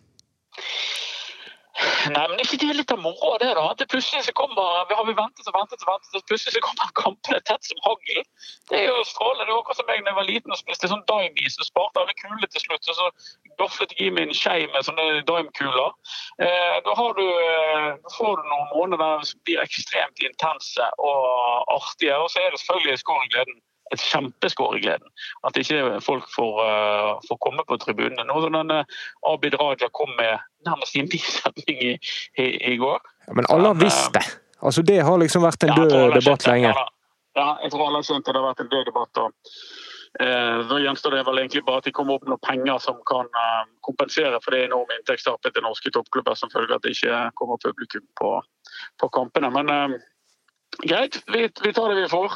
Nei, 2.13 2.23
men 2.29 2.39
ikke 2.39 2.57
det 2.61 2.67
er 2.69 2.77
litt 2.77 2.91
av 2.93 3.01
moroa, 3.01 3.37
det, 3.41 3.49
da? 3.57 3.63
At 3.73 3.81
det 3.81 3.87
plutselig 3.91 4.23
så 4.27 4.33
kommer 4.37 4.85
vi 4.89 4.95
har 4.97 5.07
vi 5.07 5.15
ventet 5.17 5.47
og 5.49 5.55
ventet 5.57 5.81
og 5.81 5.89
ventet, 5.89 6.17
og 6.17 6.27
plutselig 6.29 6.53
så 6.55 6.61
kommer 6.63 6.91
kampene 6.97 7.41
tett 7.49 7.67
som 7.67 7.81
hagl. 7.85 8.21
Det 8.69 8.77
er 8.79 8.85
jo 8.87 9.01
strålende. 9.09 9.47
Det 9.47 9.53
er 9.53 9.59
akkurat 9.59 9.79
som 9.79 9.91
jeg 9.91 10.05
da 10.05 10.13
jeg 10.13 10.19
var 10.19 10.29
liten 10.29 10.55
og 10.55 10.61
spiste 10.61 10.91
sånn 10.91 11.03
Dime-is 11.09 11.57
og 11.59 11.67
sparte 11.67 12.03
alle 12.03 12.15
kulene 12.21 12.49
til 12.53 12.63
slutt. 12.63 12.91
Og 12.93 12.99
så 12.99 13.09
goflet 13.61 13.93
jeg 13.95 14.07
i 14.07 14.13
meg 14.13 14.29
en 14.29 14.37
skje 14.37 14.55
med 14.73 14.87
sånne 14.87 15.21
Dime-kuler. 15.27 15.93
Eh, 16.41 16.75
da 16.85 16.95
har 16.99 17.15
du, 17.19 17.25
eh, 17.25 17.91
får 18.17 18.41
du 18.41 18.49
noen 18.49 18.67
måneder 18.73 19.23
som 19.29 19.39
blir 19.47 19.63
ekstremt 19.63 20.25
intense 20.25 20.89
og 20.99 21.23
artige. 21.77 22.17
Og 22.17 22.29
så 22.31 22.43
er 22.43 22.51
det 22.51 22.61
selvfølgelig 22.61 23.03
skåregleden 23.03 23.61
et 23.93 24.01
kjempeskår 24.01 24.77
i 24.77 24.81
gleden. 24.81 25.11
At 25.45 25.57
ikke 25.57 26.01
folk 26.01 26.25
får, 26.33 26.53
uh, 26.57 27.11
får 27.27 27.37
komme 27.45 27.65
på 27.69 27.77
tribunene. 27.83 28.25
Nå 28.25 28.39
som 28.41 28.57
denne 28.57 28.81
Abid 29.29 29.57
Raja 29.61 29.89
kom 29.93 30.09
med 30.17 30.41
nærmest 30.65 30.95
i 30.95 31.03
en 31.03 31.11
bisetning 31.11 31.83
i, 31.91 31.93
i, 32.41 32.47
i, 32.73 32.75
går. 32.81 32.99
Ja, 33.27 33.37
men 33.37 33.45
alle 33.53 33.73
har 33.73 33.79
visst 33.79 34.13
det. 34.17 34.25
Altså, 34.65 34.81
det 34.81 35.03
har 35.05 35.17
liksom 35.21 35.45
vært 35.45 35.67
en 35.67 35.75
død 35.77 36.15
debatt 36.17 36.47
lenge. 36.49 36.73
Ja, 37.35 37.49
jeg 37.61 37.73
tror 37.73 37.89
alle 37.89 37.99
har 38.01 38.07
skjønt 38.07 38.29
at 38.29 38.33
det 38.33 38.41
har 38.41 38.47
vært 38.47 38.63
en 38.63 38.71
død 38.71 38.85
debatt. 38.89 39.21
Og, 39.21 39.55
uh, 40.21 40.57
da 40.69 40.79
gjenstår 40.79 41.17
det 41.17 41.23
vel 41.27 41.41
egentlig 41.41 41.63
bare 41.67 41.83
at 41.83 41.87
de 41.87 41.93
kommer 41.95 42.17
opp 42.17 42.25
med 42.25 42.33
noen 42.35 42.45
penger 42.45 42.81
som 42.83 42.99
kan 43.09 43.29
uh, 43.35 43.63
kompensere 43.85 44.41
for 44.43 44.55
det 44.55 44.65
enorme 44.65 44.97
inntektstapet 44.99 45.55
til 45.55 45.65
norske 45.65 45.91
toppklubber 45.95 46.37
som 46.39 46.51
følge 46.53 46.73
av 46.73 46.79
at 46.79 46.87
det 46.87 46.95
ikke 46.95 47.21
kommer 47.39 47.61
publikum 47.63 48.05
på, 48.19 48.35
på 49.01 49.11
kampene. 49.15 49.51
Men 49.53 49.97
Greit, 50.83 51.21
vi, 51.31 51.45
vi, 51.63 51.71
tar 51.73 51.93
det 51.93 52.01
vi 52.01 52.07
får. 52.11 52.33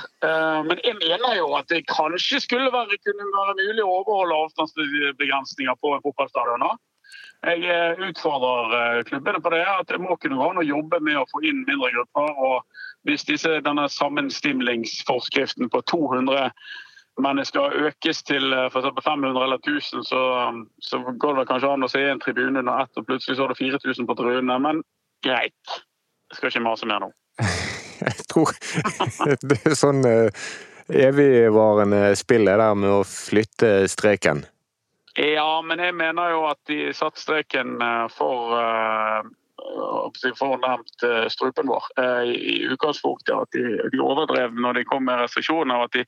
Men 0.63 0.79
jeg 0.79 0.95
mener 0.95 1.33
jo 1.35 1.49
at 1.57 1.67
det 1.67 1.81
kanskje 1.89 2.37
skulle 2.39 2.69
være, 2.71 2.95
kunne 3.03 3.25
være 3.33 3.55
mulig 3.57 3.83
å 3.83 3.95
overholde 3.97 4.37
avstandsbegrensninger 4.45 5.75
på 5.81 5.91
en 5.91 6.05
fotballstadion. 6.05 6.63
Jeg 7.47 7.97
utfordrer 8.09 9.03
klubbene 9.09 9.41
på 9.43 9.51
det. 9.53 9.63
at 9.65 9.87
Det 9.87 9.99
må 9.99 10.15
kunne 10.15 10.39
gå 10.39 10.49
an 10.49 10.61
å 10.61 10.67
jobbe 10.67 10.99
med 11.03 11.19
å 11.19 11.27
få 11.31 11.43
inn 11.47 11.65
mindre 11.67 11.91
grupper. 11.95 12.31
og 12.47 12.63
Hvis 13.07 13.27
disse, 13.27 13.59
denne 13.65 13.89
sammenstimlingsforskriften 13.89 15.69
på 15.69 15.81
200 15.91 16.51
mennesker 17.23 17.75
økes 17.89 18.23
til 18.27 18.53
for 18.73 18.89
500 19.03 19.43
eller 19.43 19.59
1000, 19.59 20.05
så, 20.07 20.21
så 20.79 21.01
går 21.19 21.41
det 21.41 21.47
kanskje 21.49 21.73
an 21.73 21.85
å 21.87 21.91
se 21.91 22.03
en 22.07 22.21
tribune 22.23 22.61
under 22.63 22.83
ett, 22.83 22.93
og 22.97 23.07
plutselig 23.07 23.37
så 23.37 23.45
er 23.45 23.53
det 23.53 23.59
4000 23.59 24.07
på 24.09 24.17
tribunene. 24.19 24.59
Men 24.63 24.83
greit. 25.25 25.79
Jeg 26.29 26.37
skal 26.37 26.53
ikke 26.53 26.65
mase 26.67 26.89
mer 26.89 27.03
nå. 27.03 27.11
Jeg 27.99 28.27
tror 28.31 28.53
det 29.49 29.59
er 29.67 29.75
sånn 29.75 30.05
evigvarende 30.89 32.15
spill 32.17 32.47
er 32.47 32.61
der 32.61 32.77
med 32.79 32.93
å 32.93 33.03
flytte 33.07 33.89
streken. 33.91 34.45
Ja, 35.19 35.59
men 35.65 35.81
jeg 35.83 35.95
mener 35.99 36.31
jo 36.31 36.45
at 36.47 36.59
de 36.69 36.93
satte 36.95 37.19
streken 37.19 37.75
for 38.13 38.55
for 40.39 40.59
nærmt 40.61 41.05
strupen 41.31 41.69
vår 41.69 41.85
i 42.25 42.59
utgangspunktet. 42.71 43.33
At 43.35 43.55
de, 43.55 43.77
de 43.93 44.01
overdrev 44.03 44.55
når 44.55 44.79
de 44.79 44.87
kom 44.89 45.05
med 45.07 45.21
restriksjoner. 45.23 45.75
og 45.75 45.89
at 45.89 45.99
de 45.99 46.05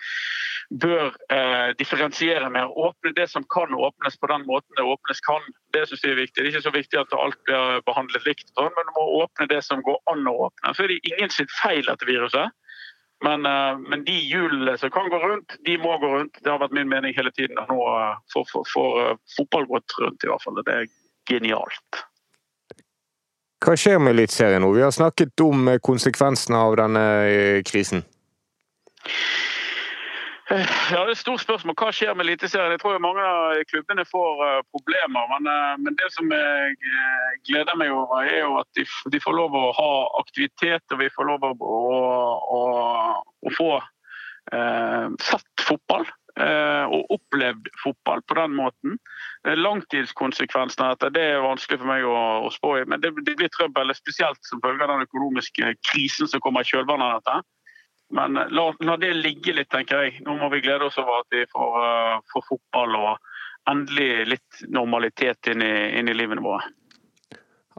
bør 0.72 1.12
eh, 1.32 1.72
differensiere 1.80 2.50
mer. 2.50 2.72
Åpne 2.78 3.14
det 3.16 3.28
som 3.30 3.44
kan 3.44 3.74
åpnes 3.74 4.18
på 4.20 4.30
den 4.32 4.46
måten 4.48 4.78
det 4.78 4.84
åpnes 4.84 5.20
kan. 5.26 5.44
Det 5.76 5.86
synes 5.88 6.04
jeg 6.04 6.16
er 6.16 6.22
viktig. 6.22 6.38
Det 6.40 6.48
er 6.48 6.54
ikke 6.54 6.70
så 6.70 6.76
viktig 6.76 7.00
at 7.00 7.18
alt 7.18 7.40
blir 7.48 7.84
behandlet 7.88 8.28
likt, 8.28 8.48
sånn, 8.56 8.72
men 8.78 8.88
du 8.88 8.94
må 8.96 9.06
åpne 9.24 9.50
det 9.52 9.62
som 9.68 9.84
går 9.86 10.00
an 10.14 10.28
å 10.32 10.38
åpne. 10.48 10.74
Så 10.76 10.86
er 10.86 10.94
det 10.94 11.02
ingen 11.12 11.34
sitt 11.34 11.52
feil, 11.60 11.84
etter 11.92 12.10
viruset. 12.10 12.56
Men, 13.26 13.46
eh, 13.46 13.82
men, 13.84 14.06
de 14.08 14.18
hjulene 14.18 14.78
som 14.82 14.94
kan 14.94 15.12
gå 15.12 15.20
rundt, 15.22 15.58
de 15.68 15.78
må 15.82 15.98
gå 16.02 16.14
rundt. 16.16 16.40
Det 16.42 16.52
har 16.52 16.62
vært 16.64 16.78
min 16.78 16.90
mening 16.90 17.16
hele 17.18 17.34
tiden. 17.36 17.60
Nå 17.70 17.82
får 18.34 18.48
fotball 19.36 19.68
gått 19.76 20.00
rundt, 20.00 20.24
i 20.24 20.32
hvert 20.32 20.46
fall. 20.46 20.64
Det 20.64 20.78
er 20.78 20.90
genialt. 21.30 22.06
Hva 23.62 23.76
skjer 23.78 24.00
med 24.02 24.16
Eliteserien 24.16 24.64
nå? 24.64 24.72
Vi 24.74 24.82
har 24.82 24.94
snakket 24.96 25.42
om 25.46 25.70
konsekvensene 25.86 26.58
av 26.58 26.80
denne 26.80 27.04
krisen. 27.68 28.02
Ja, 30.52 30.58
Det 30.58 30.98
er 30.98 31.12
et 31.14 31.20
stort 31.20 31.44
spørsmål. 31.46 31.76
Hva 31.80 31.92
skjer 31.96 32.16
med 32.18 32.26
Eliteserien? 32.26 32.74
Jeg 32.74 32.82
tror 32.82 32.98
mange 33.00 33.22
av 33.22 33.62
klubbene 33.70 34.04
får 34.10 34.42
problemer. 34.74 35.30
Men, 35.32 35.52
men, 35.86 36.00
det 36.00 36.10
som 36.16 36.34
jeg 36.34 36.74
gleder 37.48 37.78
meg 37.78 37.94
over, 37.94 38.26
er 38.26 38.42
jo 38.42 38.58
at 38.64 38.68
de, 38.76 38.88
de, 39.14 39.22
får 39.24 39.38
lov 39.38 39.56
å 39.56 39.72
ha 39.78 39.92
aktivitet, 40.24 40.84
og 40.92 41.00
vi 41.00 41.12
får 41.14 41.30
lov 41.30 41.46
å, 41.46 41.54
å, 42.58 42.62
å 43.22 43.56
få 43.56 43.72
sett 45.22 45.64
fotball. 45.70 46.10
Og 46.36 47.12
opplevd 47.12 47.68
fotball 47.84 48.22
på 48.28 48.38
den 48.38 48.54
måten. 48.56 48.98
Langtidskonsekvensene 49.44 50.94
av 50.94 51.12
det 51.16 51.24
er 51.34 51.44
vanskelig 51.44 51.82
for 51.82 51.90
meg 51.90 52.06
å, 52.08 52.18
å 52.48 52.52
spå 52.54 52.76
i. 52.80 52.86
Men 52.88 53.04
det, 53.04 53.12
det 53.28 53.36
blir 53.40 53.52
trøbbel, 53.52 53.92
spesielt 53.98 54.40
som 54.48 54.62
følge 54.64 54.86
av 54.86 54.94
den 54.94 55.08
økonomiske 55.10 55.74
krisen 55.92 56.32
som 56.32 56.44
kommer 56.44 56.64
i 56.64 56.72
kjølvannet 56.72 57.08
av 57.08 57.20
dette. 57.20 57.42
Men 58.12 58.38
eh, 58.38 58.50
la, 58.50 58.74
la, 58.80 58.98
det 58.98 59.14
ligge 59.14 59.56
litt, 59.56 59.70
tenker 59.72 60.06
jeg. 60.06 60.22
Nå 60.26 60.36
må 60.40 60.52
vi 60.54 60.62
glede 60.64 60.88
oss 60.88 61.00
over 61.02 61.22
at 61.22 61.32
vi 61.34 61.46
får, 61.52 61.80
uh, 61.80 62.20
får 62.34 62.48
fotball 62.50 62.98
og 63.00 63.72
endelig 63.72 64.28
litt 64.28 64.64
normalitet 64.74 65.52
inn 65.54 65.64
i, 65.64 65.74
inn 66.00 66.10
i 66.12 66.16
livet 66.18 66.42
vårt. 66.44 66.68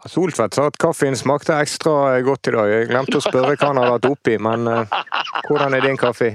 Soltvedt 0.09 0.57
sa 0.57 0.65
at 0.67 0.79
kaffen 0.81 1.15
smakte 1.19 1.55
ekstra 1.63 2.17
godt 2.27 2.49
i 2.49 2.55
dag. 2.55 2.71
Jeg 2.73 2.89
glemte 2.91 3.21
å 3.21 3.23
spørre 3.23 3.55
hva 3.55 3.69
han 3.69 3.79
har 3.83 3.93
hatt 3.95 4.09
oppi, 4.09 4.39
men 4.41 4.67
uh, 4.67 5.03
hvordan 5.47 5.77
er 5.77 5.85
din 5.85 6.01
kaffe? 6.01 6.33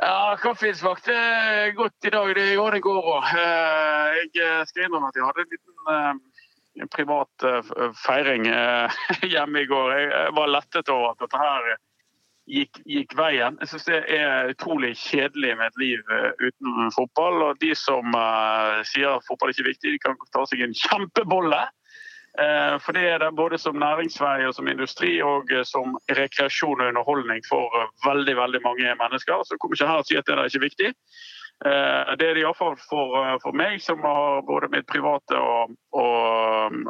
Ja, 0.00 0.36
Kaffen 0.40 0.76
smakte 0.76 1.12
godt 1.76 2.04
i 2.04 2.10
dag. 2.10 2.34
Det 2.34 2.52
gjorde 2.54 2.76
den 2.78 2.84
går 2.84 3.08
òg. 3.12 3.30
Jeg 4.34 4.66
skal 4.68 4.86
innrømme 4.86 5.10
at 5.10 5.18
jeg 5.18 5.26
hadde 5.28 5.44
en 5.44 5.52
liten 5.52 6.88
privat 6.94 7.46
feiring 8.00 8.48
hjemme 9.32 9.62
i 9.62 9.68
går. 9.68 9.92
Jeg 9.98 10.36
var 10.38 10.52
lettet 10.52 10.88
over 10.92 11.12
at 11.12 11.20
dette 11.20 11.42
her 11.42 11.68
gikk, 12.48 12.80
gikk 12.88 13.12
veien. 13.18 13.60
Jeg 13.60 13.72
syns 13.72 13.86
det 13.90 14.00
er 14.16 14.54
utrolig 14.54 14.94
kjedelig 14.96 15.52
med 15.60 15.68
et 15.68 15.82
liv 15.84 16.16
uten 16.40 16.90
fotball. 16.96 17.44
Og 17.50 17.60
de 17.60 17.74
som 17.76 18.16
sier 18.88 19.12
at 19.12 19.28
fotball 19.28 19.52
er 19.52 19.58
ikke 19.58 19.66
er 19.66 19.72
viktig, 19.74 19.94
de 19.98 20.02
kan 20.08 20.16
ta 20.32 20.46
seg 20.48 20.64
en 20.64 20.76
kjempebolle. 20.86 21.66
Uh, 22.32 22.78
for 22.80 22.96
det 22.96 23.04
er 23.10 23.20
det 23.20 23.34
både 23.36 23.58
som 23.60 23.76
næringsvei 23.76 24.46
og 24.48 24.54
som 24.56 24.68
industri 24.70 25.18
og 25.20 25.50
som 25.68 25.98
rekreasjon 26.16 26.80
og 26.80 26.88
underholdning 26.88 27.44
for 27.48 27.68
veldig 28.06 28.36
veldig 28.38 28.62
mange 28.64 28.96
mennesker. 29.02 29.44
Så 29.44 29.58
kommer 29.60 29.76
ikke 29.76 29.90
her 29.90 30.02
og 30.02 30.08
sier 30.08 30.24
at 30.24 30.30
det 30.30 30.38
er 30.38 30.50
ikke 30.50 30.66
viktig. 30.68 30.92
Det 31.62 32.26
er 32.26 32.34
det 32.34 32.40
iallfall 32.40 32.74
for, 32.88 33.12
for 33.38 33.54
meg, 33.54 33.76
som 33.84 34.00
har 34.02 34.40
både 34.48 34.66
mitt 34.72 34.86
private 34.90 35.36
og, 35.38 35.76
og, 35.94 36.80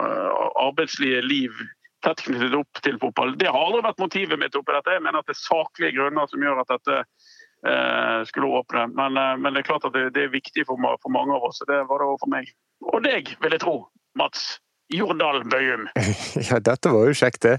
arbeidslige 0.62 1.20
liv 1.26 1.58
tett 2.02 2.24
knyttet 2.26 2.56
opp 2.56 2.82
til 2.82 2.98
fotball. 2.98 3.36
Det 3.38 3.50
har 3.50 3.58
aldri 3.58 3.82
vært 3.86 4.02
motivet 4.02 4.40
mitt 4.40 4.56
oppi 4.58 4.74
dette. 4.74 4.96
Jeg 4.96 5.04
mener 5.04 5.22
at 5.22 5.30
det 5.30 5.36
er 5.36 5.42
saklige 5.42 5.94
grunner 5.98 6.28
som 6.30 6.42
gjør 6.42 6.62
at 6.62 6.74
dette 6.74 6.98
eh, 7.02 8.18
skulle 8.28 8.50
åpne. 8.58 8.88
Men, 8.96 9.18
eh, 9.18 9.36
men, 9.38 9.54
det 9.54 9.62
er 9.62 9.70
klart 9.70 9.86
at 9.88 9.94
det, 9.96 10.08
det 10.16 10.26
er 10.26 10.34
viktig 10.34 10.66
for, 10.68 10.82
for, 11.02 11.14
mange 11.14 11.36
av 11.36 11.46
oss. 11.48 11.62
og 11.62 11.70
Det 11.70 11.80
var 11.88 12.02
det 12.02 12.10
òg 12.10 12.20
for 12.24 12.34
meg. 12.34 12.50
Og 12.90 13.04
deg, 13.06 13.34
vil 13.42 13.56
jeg 13.56 13.62
tro. 13.62 13.76
Mats 14.18 14.56
Jordal 14.92 15.42
Bøyum. 15.48 15.88
ja, 16.48 16.60
dette 16.60 16.92
var 16.92 17.08
jo 17.08 17.16
kjekt, 17.16 17.42
det. 17.46 17.58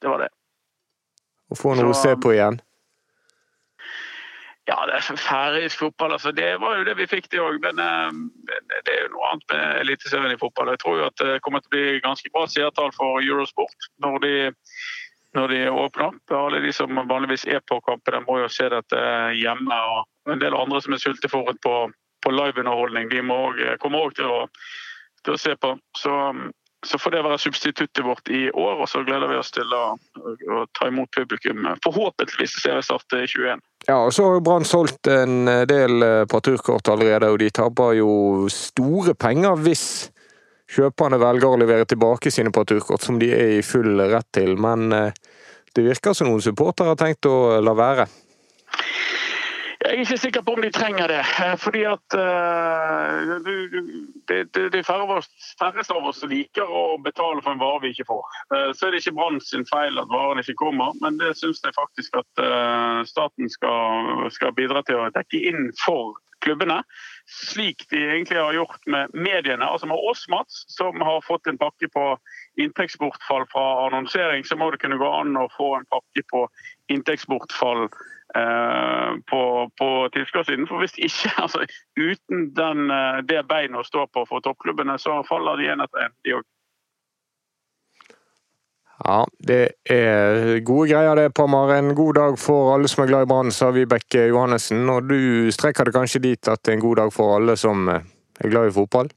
Det 0.00 0.08
var 0.08 0.24
det. 0.24 0.30
Å 1.50 1.58
få 1.58 1.74
noe 1.74 1.92
å 1.92 1.98
se 1.98 2.14
på 2.20 2.34
igjen. 2.36 2.60
Ja, 4.70 4.76
det 4.86 4.98
er 5.00 5.18
færøysk 5.18 5.78
fotball. 5.78 6.12
altså 6.12 6.30
Det 6.32 6.60
var 6.60 6.76
jo 6.78 6.84
det 6.86 6.96
vi 6.96 7.06
fikk, 7.10 7.30
det 7.32 7.40
òg. 7.42 7.58
Men 7.64 7.80
eh, 7.82 8.10
det 8.86 8.92
er 8.94 9.00
jo 9.02 9.12
noe 9.16 9.30
annet 9.32 9.46
med 9.52 9.80
Eliteserien 9.80 10.34
i 10.34 10.38
fotball. 10.38 10.70
Jeg 10.70 10.82
tror 10.82 10.98
jo 11.00 11.06
at 11.08 11.22
det 11.22 11.40
kommer 11.42 11.64
til 11.64 11.72
å 11.72 11.74
bli 11.74 12.02
ganske 12.04 12.30
bra 12.34 12.46
seertall 12.46 12.92
for 12.94 13.18
Eurosport 13.24 13.88
når 14.04 14.20
de, 14.24 14.34
når 15.38 15.54
de 15.54 15.60
åpner. 15.72 16.20
Alle 16.38 16.62
de 16.62 16.74
som 16.76 17.02
vanligvis 17.10 17.48
er 17.50 17.64
på 17.66 17.80
kampene, 17.88 18.22
må 18.28 18.38
jo 18.44 18.52
se 18.52 18.68
dette 18.70 19.02
hjemme. 19.40 19.80
Og 19.96 20.36
en 20.36 20.44
del 20.44 20.54
andre 20.54 20.82
som 20.84 20.94
er 20.94 21.02
sultefòret 21.02 21.58
på, 21.66 21.74
på 22.22 22.36
liveunderholdning, 22.36 23.10
de 23.10 23.26
må 23.26 23.40
kommer 23.82 24.06
òg 24.06 24.14
til, 24.20 24.30
til, 25.24 25.36
å 25.36 25.40
se 25.40 25.56
på. 25.60 25.74
Så 25.98 26.14
så 26.86 26.98
får 26.98 27.10
det 27.10 27.22
være 27.22 27.38
substituttet 27.38 28.04
vårt 28.04 28.28
i 28.32 28.46
år, 28.50 28.78
og 28.80 28.88
så 28.88 29.02
gleder 29.04 29.28
vi 29.28 29.36
oss 29.36 29.50
til 29.52 29.68
å, 29.76 29.82
å 30.56 30.60
ta 30.78 30.88
imot 30.88 31.10
publikum. 31.12 31.66
Forhåpentligvis 31.84 32.56
seriestart 32.62 33.16
i 33.18 33.26
21. 33.28 33.60
Ja, 33.88 33.98
og 34.06 34.14
så 34.16 34.30
har 34.30 34.40
Brann 34.44 34.64
solgt 34.68 35.10
en 35.12 35.44
del 35.68 36.06
eh, 36.06 36.24
parturkort 36.30 36.88
allerede, 36.88 37.28
og 37.28 37.40
de 37.42 37.50
taper 37.52 37.98
jo 37.98 38.12
store 38.52 39.12
penger 39.12 39.60
hvis 39.60 39.84
kjøperne 40.70 41.18
velger 41.20 41.50
å 41.50 41.60
levere 41.60 41.88
tilbake 41.90 42.32
sine 42.32 42.52
parturkort, 42.54 43.04
som 43.04 43.18
de 43.20 43.28
er 43.34 43.58
i 43.58 43.62
full 43.66 44.00
rett 44.00 44.28
til. 44.32 44.56
Men 44.56 44.88
eh, 44.96 45.12
det 45.76 45.84
virker 45.84 46.16
som 46.16 46.30
noen 46.30 46.44
supportere 46.44 46.94
har 46.94 47.00
tenkt 47.00 47.28
å 47.28 47.60
la 47.60 47.76
være. 47.76 48.08
Jeg 49.80 49.94
er 49.96 50.00
ikke 50.02 50.16
sikker 50.20 50.42
på 50.44 50.52
om 50.52 50.60
de 50.60 50.68
trenger 50.76 51.08
det. 51.08 51.20
Eh, 51.40 51.54
fordi 51.56 51.86
at 51.88 52.16
uh, 52.20 53.30
det, 54.28 54.40
det 54.74 54.82
færreste 54.84 55.94
av 55.96 56.08
oss 56.10 56.20
som 56.20 56.28
liker 56.28 56.68
å 56.68 56.98
betale 57.00 57.40
for 57.40 57.54
en 57.54 57.62
vare 57.62 57.80
vi 57.86 57.94
ikke 57.94 58.10
får. 58.10 58.26
Uh, 58.52 58.68
så 58.76 58.86
er 58.86 58.92
det 58.92 59.00
ikke 59.00 59.14
Brann 59.16 59.40
sin 59.40 59.64
feil 59.70 59.96
at 60.02 60.12
varen 60.12 60.42
ikke 60.42 60.58
kommer, 60.60 60.92
men 61.00 61.16
det 61.22 61.32
syns 61.40 61.64
jeg 61.64 61.76
faktisk 61.78 62.20
at 62.20 62.44
uh, 62.44 63.00
staten 63.08 63.48
skal, 63.48 64.28
skal, 64.36 64.52
bidra 64.58 64.84
til 64.84 65.00
å 65.00 65.08
dekke 65.16 65.40
inn 65.48 65.72
for 65.80 66.20
klubbene. 66.44 66.82
Slik 67.48 67.86
de 67.88 68.04
egentlig 68.04 68.36
har 68.36 68.52
gjort 68.60 68.84
med 68.84 69.16
mediene. 69.16 69.64
Altså 69.64 69.88
med 69.88 69.96
oss, 70.12 70.26
Mats, 70.28 70.66
som 70.68 71.00
har 71.00 71.24
fått 71.24 71.48
en 71.48 71.60
pakke 71.60 71.88
på 71.88 72.06
inntektsbortfall 72.60 73.48
fra 73.48 73.66
annonsering, 73.88 74.44
så 74.44 74.60
må 74.60 74.74
det 74.74 74.84
kunne 74.84 75.00
gå 75.00 75.08
an 75.22 75.40
å 75.40 75.48
få 75.56 75.72
en 75.80 75.88
pakke 75.88 76.28
på 76.28 76.48
inntektsbortfall 76.92 77.86
på, 79.30 79.42
på 79.78 79.88
tilskuersiden. 80.14 80.68
For 80.70 80.82
hvis 80.82 80.96
ikke, 80.98 81.32
altså 81.44 81.64
uten 81.98 82.50
den, 82.56 82.90
eh, 82.94 83.20
det 83.26 83.44
beinet 83.50 83.80
å 83.80 83.86
stå 83.86 84.06
på 84.12 84.24
for 84.28 84.44
toppklubbene, 84.44 84.98
så 84.98 85.20
faller 85.28 85.60
de 85.60 85.70
én 85.72 85.84
etter 85.84 86.06
én, 86.06 86.16
de 86.24 86.38
òg. 86.38 86.48
Ja, 89.00 89.22
det 89.48 89.62
er 89.88 90.58
gode 90.68 90.90
greier 90.90 91.16
det, 91.16 91.30
Pammer. 91.32 91.72
En 91.78 91.94
god 91.96 92.18
dag 92.18 92.34
for 92.38 92.74
alle 92.74 92.88
som 92.90 93.04
er 93.04 93.08
glad 93.08 93.24
i 93.24 93.30
Brann, 93.30 93.52
sa 93.54 93.70
Vibeke 93.72 94.26
Johannessen. 94.28 94.84
Og 94.92 95.08
du 95.08 95.48
strekker 95.56 95.88
det 95.88 95.96
kanskje 95.96 96.20
dit 96.26 96.50
at 96.52 96.60
det 96.60 96.74
er 96.74 96.76
en 96.76 96.84
god 96.84 97.00
dag 97.00 97.14
for 97.14 97.38
alle 97.38 97.56
som 97.56 97.88
er 97.88 98.04
glad 98.44 98.68
i 98.68 98.74
fotball? 98.76 99.08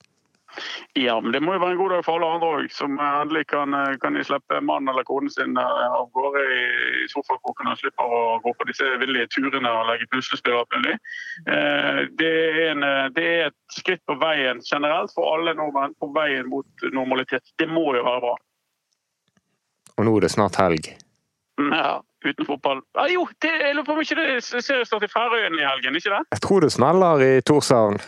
Ja, 0.94 1.16
men 1.22 1.32
det 1.34 1.42
må 1.42 1.56
jo 1.56 1.62
være 1.64 1.74
en 1.76 1.80
god 1.82 1.94
dag 1.96 2.04
for 2.06 2.18
alle 2.18 2.30
andre 2.36 2.50
òg, 2.58 2.68
som 2.74 3.00
endelig 3.02 3.48
kan, 3.50 3.74
kan 4.04 4.18
slippe 4.26 4.60
mannen 4.62 4.92
eller 4.92 5.06
konen 5.08 5.32
sin 5.34 5.58
eh, 5.58 5.86
av 5.98 6.12
gårde 6.14 6.44
i 6.44 7.08
sofakroken 7.12 7.72
og 7.72 7.80
slipper 7.82 8.16
å 8.18 8.22
gå 8.44 8.54
på 8.60 8.68
disse 8.70 8.90
villige 9.02 9.32
turene 9.34 9.72
og 9.72 9.90
legge 9.90 10.10
puslespill 10.14 10.60
og 10.60 10.78
alt 10.78 10.90
eh, 10.94 12.02
Det, 12.22 12.34
det 13.18 13.28
er 13.32 13.46
et 13.50 13.60
skritt 13.74 14.04
på 14.06 14.18
veien 14.22 14.62
generelt 14.68 15.14
for 15.16 15.34
alle 15.34 15.56
nordmenn 15.58 15.98
på 16.00 16.12
veien 16.14 16.50
mot 16.52 16.88
normalitet. 16.94 17.46
Det 17.58 17.70
må 17.70 17.90
jo 17.98 18.06
være 18.06 18.26
bra. 18.28 18.36
Og 19.98 20.08
nå 20.08 20.18
er 20.18 20.26
det 20.26 20.34
snart 20.34 20.58
helg. 20.62 20.94
Ja, 21.58 22.02
uten 22.26 22.46
fotball. 22.46 22.82
Ah, 22.98 23.10
jo, 23.12 23.28
det, 23.42 23.52
jeg 23.62 23.76
lurer 23.76 23.86
på 23.86 23.98
om 23.98 24.02
ikke 24.02 24.18
det 24.18 24.42
seriestart 24.46 25.06
i 25.06 25.12
Færøyene 25.12 25.62
i 25.62 25.68
helgen, 25.68 25.98
ikke 25.98 26.14
det? 26.16 26.24
Jeg 26.34 26.46
tror 26.46 26.66
det 26.66 26.72
smeller 26.74 27.22
i 27.26 27.34
Torshavn. 27.46 28.00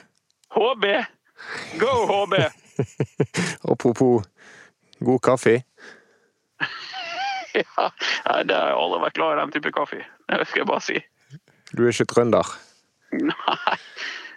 HB! 0.56 0.86
Go, 1.80 1.94
HB! 2.10 2.34
Apropos 3.72 4.24
god 5.00 5.22
kaffe. 5.22 5.62
ja, 7.54 7.90
det 8.44 8.56
har 8.56 8.70
jeg 8.72 8.78
aldri 8.80 9.02
vært 9.06 9.18
glad 9.18 9.34
i 9.34 9.42
den 9.42 9.56
type 9.56 9.74
kaffe. 9.76 10.04
Det 10.30 10.48
skal 10.48 10.64
jeg 10.64 10.70
bare 10.70 10.86
si. 10.86 11.02
Du 11.76 11.86
er 11.86 11.92
ikke 11.92 12.12
trønder? 12.14 12.56
Nei. 13.32 13.80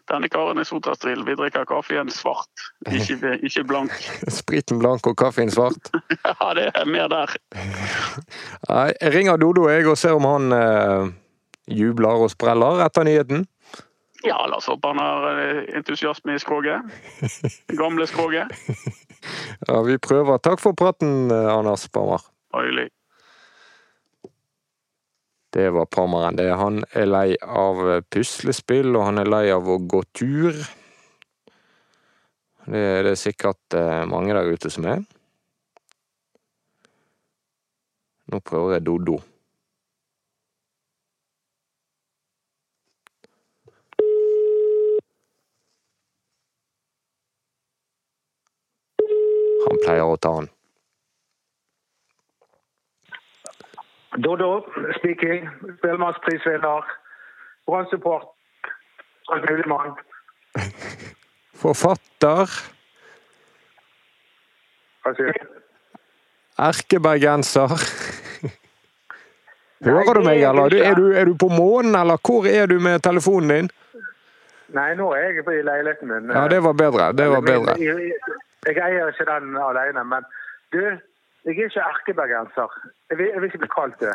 Denne 0.08 0.30
karen 0.32 0.56
er 0.56 0.64
sotrastrill. 0.64 1.20
Vi 1.26 1.34
drikker 1.36 1.66
kaffen 1.68 2.08
svart, 2.12 2.62
ikke, 2.88 3.34
ikke 3.44 3.64
blank. 3.68 3.92
Spriten 4.32 4.80
blank 4.80 5.04
og 5.06 5.18
kaffen 5.20 5.52
svart? 5.52 5.90
ja, 6.14 6.52
det 6.56 6.70
er 6.72 6.88
mer 6.88 7.10
der. 7.12 7.34
Jeg 7.52 9.12
ringer 9.12 9.36
Dodo 9.36 9.66
jeg 9.68 9.84
og 9.84 9.98
ser 10.00 10.16
om 10.16 10.24
han 10.24 10.56
eh, 10.56 11.10
jubler 11.76 12.24
og 12.24 12.32
spreller 12.32 12.80
etter 12.86 13.04
nyheten. 13.04 13.44
Ja, 14.22 14.46
la 14.50 14.56
oss 14.56 14.66
håpe 14.66 14.88
han 14.88 14.98
har 14.98 15.38
eh, 15.38 15.62
entusiasme 15.78 16.34
i 16.34 16.38
skroget. 16.42 16.82
Gamle 17.80 18.06
skroget. 18.06 18.48
ja, 19.66 19.82
vi 19.82 19.98
prøver. 19.98 20.38
Takk 20.42 20.62
for 20.62 20.74
praten, 20.74 21.30
eh, 21.30 21.50
Anders 21.54 21.88
Parmar. 21.88 22.24
Hyggelig. 22.56 22.88
Det 25.54 25.70
var 25.70 25.86
Parmaren. 25.86 26.36
Det. 26.36 26.50
Han 26.54 26.82
er 26.92 27.06
lei 27.06 27.36
av 27.40 27.78
puslespill, 28.10 28.90
og 28.96 29.06
han 29.06 29.22
er 29.22 29.30
lei 29.30 29.46
av 29.54 29.70
å 29.70 29.78
gå 29.78 30.02
tur. 30.12 30.58
Det 32.68 32.82
er 32.98 33.06
det 33.06 33.14
sikkert 33.16 33.78
eh, 33.78 34.02
mange 34.10 34.34
der 34.36 34.50
ute 34.50 34.68
som 34.70 34.84
er. 34.90 35.06
Nå 38.28 38.42
prøver 38.44 38.76
jeg 38.76 38.84
Doddo. 38.84 39.22
Han 49.68 49.82
pleier 49.84 50.08
å 50.08 50.16
ta 50.16 50.32
han. 50.38 50.48
Dodo 54.24 54.64
speaking. 54.96 55.46
Spellemannsprisvinner. 55.78 56.88
Brann-support. 57.68 58.32
Alt 59.32 59.50
mulig 59.50 59.68
mann. 59.68 59.94
Forfatter. 61.62 62.48
Hva 65.04 65.14
sier 65.18 65.36
du? 65.36 65.54
Erkebergenser. 66.58 67.76
Hører 69.84 70.18
du 70.18 70.24
meg, 70.26 70.42
eller? 70.42 70.74
Er 70.74 70.96
du, 70.98 71.04
er 71.14 71.28
du 71.28 71.36
på 71.38 71.46
månen, 71.52 71.94
eller 71.94 72.18
hvor 72.24 72.48
er 72.50 72.66
du 72.66 72.80
med 72.82 73.04
telefonen 73.04 73.52
din? 73.52 73.68
Nei, 74.74 74.90
nå 74.98 75.12
er 75.14 75.28
jeg 75.28 75.44
i 75.46 75.62
leiligheten 75.64 76.10
min. 76.10 76.32
Ja, 76.34 76.48
det 76.50 76.58
var 76.64 76.74
bedre. 76.76 77.12
Det 77.16 77.28
var 77.30 77.44
bedre. 77.46 77.76
Jeg 78.66 78.80
eier 78.82 79.12
ikke 79.12 79.28
den 79.28 79.56
alene, 79.56 80.04
men 80.04 80.26
du, 80.72 80.80
jeg 81.44 81.54
er 81.58 81.68
ikke 81.68 81.84
erkebergenser. 81.92 82.74
Jeg 83.10 83.18
vil, 83.18 83.30
jeg 83.34 83.40
vil 83.40 83.50
ikke 83.50 83.62
bli 83.64 83.70
kalt 83.76 84.00
det. 84.00 84.14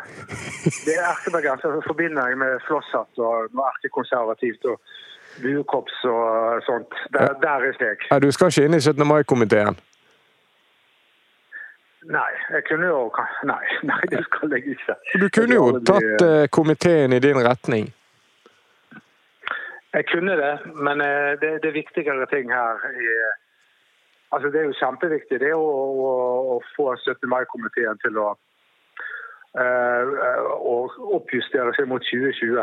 Det 0.86 0.94
er 0.98 1.06
erkebergenser 1.14 1.72
som 1.72 1.82
forbinder 1.86 2.28
jeg 2.28 2.38
med 2.38 2.60
flosshatt 2.66 3.24
og 3.28 3.48
noe 3.56 3.70
erkekonservativt 3.72 4.68
og 4.70 4.76
buekorps 5.42 6.04
og 6.04 6.62
sånt. 6.68 6.94
Der, 7.12 7.34
der 7.42 7.66
er 7.70 7.72
jeg. 7.80 7.96
Ja, 8.10 8.18
du 8.18 8.30
skal 8.30 8.52
ikke 8.52 8.68
inn 8.68 8.78
i 8.78 8.80
17. 8.80 9.06
mai-komiteen? 9.06 9.80
Nei, 12.04 12.32
jeg 12.52 12.64
kunne 12.68 12.86
jo 12.86 13.12
Nei, 13.48 13.64
nei, 13.90 14.00
det 14.12 14.24
skal 14.28 14.52
jeg 14.52 14.76
ikke. 14.76 14.96
Du 15.22 15.28
kunne 15.36 15.54
jo 15.56 15.68
tatt 15.90 16.24
uh, 16.24 16.44
komiteen 16.52 17.16
i 17.16 17.22
din 17.26 17.40
retning? 17.48 17.88
Jeg 19.94 20.04
kunne 20.10 20.36
det, 20.36 20.54
men 20.74 21.00
uh, 21.00 21.32
det, 21.40 21.50
det 21.62 21.70
er 21.70 21.80
viktigere 21.80 22.26
ting 22.30 22.52
her 22.52 22.84
i 22.92 23.08
Altså, 24.34 24.50
det 24.50 24.60
er 24.60 24.66
jo 24.68 24.80
kjempeviktig 24.80 25.38
det 25.42 25.52
å, 25.54 25.62
å, 25.62 26.10
å 26.54 26.58
få 26.74 26.90
17. 26.96 27.28
mai-komiteen 27.30 28.02
til 28.02 28.18
å 28.22 28.32
og 29.54 30.94
oppjustere 31.14 31.70
seg 31.76 31.86
mot 31.86 32.02
2020. 32.02 32.56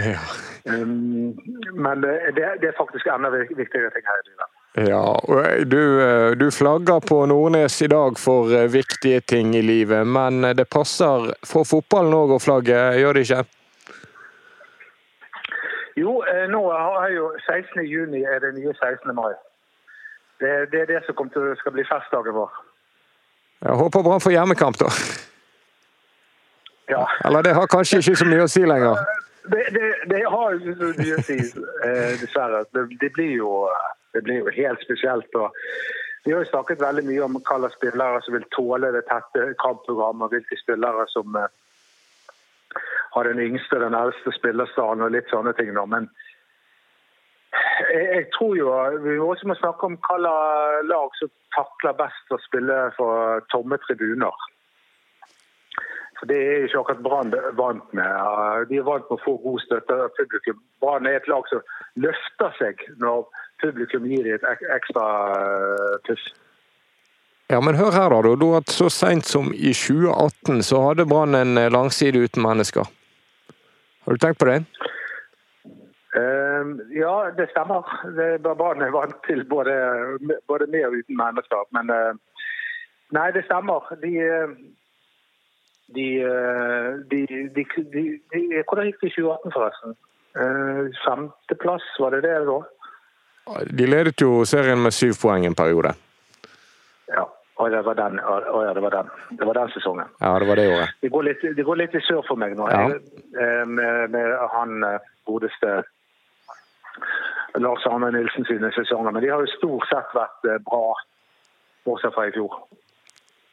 Ja. 0.00 0.20
Um, 0.64 1.36
men 1.76 2.00
det, 2.00 2.14
det, 2.36 2.70
er 2.70 2.78
faktisk 2.78 3.06
enda 3.12 3.28
viktigere 3.32 3.90
ting 3.92 4.06
her 4.08 4.22
i 4.22 4.30
livet. 4.30 4.54
Ja, 4.88 5.02
og 5.28 5.68
du, 5.68 5.82
du, 6.40 6.50
flagger 6.50 7.00
på 7.04 7.26
Nordnes 7.26 7.82
i 7.82 7.90
dag 7.92 8.16
for 8.18 8.48
viktige 8.72 9.20
ting 9.20 9.54
i 9.56 9.62
livet, 9.62 10.06
men 10.06 10.40
det 10.56 10.68
passer 10.72 11.34
for 11.44 11.68
fotballen 11.68 12.16
òg 12.16 12.36
å 12.36 12.40
flagge, 12.40 12.78
gjør 12.96 13.18
det 13.18 13.26
ikke? 13.26 13.44
Jo, 15.98 16.20
nå 16.48 16.62
har 16.72 17.10
jo 17.12 17.32
16. 17.44 17.82
juni 17.84 18.22
er 18.22 18.40
det 18.44 18.54
nye 18.56 18.72
16. 18.72 19.12
mai. 19.16 19.34
Det, 20.40 20.50
det 20.72 20.80
er 20.80 20.90
det 20.92 21.00
som 21.06 21.30
til, 21.34 21.54
skal 21.58 21.74
bli 21.74 21.84
festdagen 21.88 22.34
vår. 22.34 22.50
Jeg 23.66 23.74
håper 23.80 24.02
Brann 24.06 24.22
får 24.22 24.32
hjemmekamp, 24.36 24.78
da. 24.78 24.90
Ja. 26.88 27.08
Eller 27.24 27.42
det 27.42 27.54
har 27.54 27.66
kanskje 27.66 27.98
ikke 27.98 28.16
så 28.20 28.28
mye 28.28 28.44
å 28.46 28.50
si 28.50 28.62
lenger? 28.64 29.00
Det, 29.48 29.64
det, 29.74 29.88
det 30.12 30.22
har 30.24 30.54
jo 30.54 30.74
så 30.78 30.90
mye 31.00 31.16
å 31.18 31.24
si, 31.26 31.38
eh, 31.88 32.14
dessverre. 32.22 32.64
Det, 32.72 32.84
det, 33.00 33.10
blir 33.16 33.34
jo, 33.40 33.50
det, 34.14 34.22
blir 34.22 34.42
jo, 34.44 34.52
helt 34.54 34.84
spesielt. 34.84 35.34
Og 35.34 35.50
vi 36.24 36.32
har 36.32 36.44
jo 36.44 36.50
snakket 36.52 36.84
veldig 36.84 37.04
mye 37.08 37.24
om 37.26 37.40
hvilke 37.40 37.72
spillere 37.74 38.22
som 38.24 38.36
vil 38.36 38.46
tåle 38.54 38.92
det 38.94 39.04
tette 39.10 39.50
kampprogrammet, 39.62 40.36
hvilke 40.36 40.60
spillere 40.62 41.08
som 41.12 41.36
eh, 41.40 41.50
har 43.16 43.28
den 43.28 43.42
yngste 43.42 43.80
og 43.80 43.86
den 43.88 43.98
eldste 43.98 44.32
spillerstanden 44.36 45.08
og 45.08 45.14
litt 45.16 45.30
sånne 45.32 45.56
ting. 45.58 45.74
Men 45.74 46.10
jeg, 47.94 48.26
tror 48.34 48.56
jo 48.58 48.74
vi 49.04 49.18
også 49.18 49.48
må 49.48 49.56
snakke 49.58 49.86
om 49.86 49.96
hvilke 49.96 50.34
lag 50.90 51.18
som 51.20 51.32
takler 51.56 51.96
best 51.98 52.34
å 52.34 52.40
spille 52.44 52.78
for 52.96 53.44
tomme 53.52 53.78
tribuner. 53.86 54.46
For 56.18 56.26
Det 56.26 56.38
er 56.38 56.64
ikke 56.66 56.80
akkurat 56.80 57.04
Brann 57.06 57.34
vant 57.58 57.92
med. 57.94 58.10
De 58.70 58.80
er 58.80 58.86
vant 58.86 59.06
med 59.06 59.20
å 59.20 59.22
få 59.22 59.36
god 59.44 59.62
støtte 59.62 59.94
av 59.94 60.10
publikum. 60.18 60.58
Brann 60.82 61.06
er 61.06 61.20
et 61.20 61.30
lag 61.30 61.46
som 61.50 61.62
løfter 61.94 62.58
seg 62.58 62.82
når 62.98 63.28
publikum 63.62 64.06
gir 64.10 64.26
dem 64.26 64.42
et 64.50 64.66
ekstra 64.74 65.06
puss. 66.08 66.26
Ja, 67.48 67.62
men 67.64 67.78
hør 67.78 67.94
her, 67.94 68.12
da. 68.12 68.34
da 68.36 68.48
at 68.58 68.68
så 68.74 68.90
seint 68.92 69.24
som 69.24 69.54
i 69.54 69.70
2018 69.72 70.60
så 70.68 70.82
hadde 70.90 71.06
Brann 71.08 71.38
en 71.38 71.56
eh, 71.56 71.70
langside 71.72 72.20
uten 72.20 72.44
mennesker. 72.44 72.90
Har 74.04 74.12
du 74.12 74.20
tenkt 74.20 74.40
på 74.42 74.50
det? 74.50 74.58
Uh, 76.16 76.47
ja, 76.94 77.14
det 77.36 77.50
stemmer. 77.52 77.86
Brann 78.44 78.82
er 78.82 78.94
vant 78.94 79.16
til 79.26 79.44
både, 79.48 79.74
både, 80.48 80.66
med 80.66 80.86
og 80.86 80.98
uten 81.00 81.16
mennesker. 81.18 81.64
Men 81.76 81.92
uh, 81.92 82.42
nei, 83.16 83.30
det 83.36 83.44
stemmer. 83.48 83.88
De, 84.02 84.12
de, 85.94 86.08
eh, 86.20 86.90
de, 87.10 87.26
de, 87.56 87.64
de 87.94 88.62
Hvordan 88.68 88.90
gikk 88.90 89.00
det 89.00 89.08
i 89.08 89.14
2018, 89.16 89.54
forresten? 89.54 89.96
Eh, 90.36 90.82
femteplass, 91.06 91.86
var 91.98 92.16
det 92.16 92.22
det 92.26 92.36
da? 92.48 92.58
De 93.80 93.88
ledet 93.88 94.20
jo 94.20 94.44
serien 94.44 94.82
med 94.82 94.92
syv 94.92 95.16
poeng 95.22 95.46
en 95.48 95.56
periode. 95.56 95.94
Ja. 97.08 97.24
Og 97.58 97.72
ja, 97.72 97.80
det 97.80 97.86
var 97.86 97.94
den. 98.94 99.08
Det 99.38 99.46
var 99.46 99.56
den 99.56 99.70
sesongen. 99.74 100.06
Ja, 100.20 100.38
det 100.38 100.46
var 100.46 100.56
det 100.56 100.68
året. 100.70 100.90
Det 101.02 101.08
går 101.10 101.24
litt, 101.26 101.40
det 101.56 101.64
går 101.66 101.80
litt 101.80 101.94
i 101.98 102.02
sør 102.06 102.20
for 102.28 102.38
meg 102.38 102.54
nå. 102.54 102.68
Ja. 102.70 102.84
Jeg, 102.86 103.64
med, 103.66 104.12
med, 104.14 104.36
han 104.52 104.84
godeste 105.26 105.80
Lars 107.58 107.86
Arne 107.88 108.10
Nilsen 108.14 108.46
sine 108.48 108.72
sesonger. 108.76 109.14
Men 109.14 109.24
de 109.24 109.32
har 109.32 109.44
jo 109.44 109.56
stort 109.56 109.88
sett 109.90 110.12
vært 110.16 110.52
bra, 110.66 110.92
bortsett 111.88 112.14
fra 112.14 112.28
i 112.28 112.34
fjor. 112.34 112.60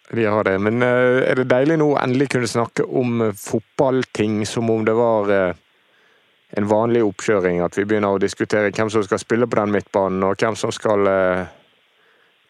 Vi 0.09 0.25
har 0.25 0.43
det. 0.43 0.59
Men 0.59 0.81
eh, 0.81 1.23
er 1.29 1.39
det 1.39 1.49
deilig 1.49 1.79
nå 1.81 1.89
å 1.93 2.01
endelig 2.01 2.29
kunne 2.35 2.49
snakke 2.49 2.85
om 2.85 3.21
eh, 3.25 3.37
fotballting 3.37 4.43
som 4.45 4.69
om 4.69 4.85
det 4.85 4.93
var 4.93 5.31
eh, 5.33 5.57
en 6.59 6.69
vanlig 6.69 7.01
oppkjøring? 7.07 7.63
At 7.65 7.77
vi 7.77 7.87
begynner 7.89 8.13
å 8.13 8.21
diskutere 8.21 8.69
hvem 8.69 8.91
som 8.93 9.03
skal 9.05 9.21
spille 9.21 9.49
på 9.49 9.59
den 9.59 9.73
midtbanen, 9.73 10.23
og 10.23 10.37
hvem 10.37 10.57
som 10.59 10.73
skal 10.75 11.09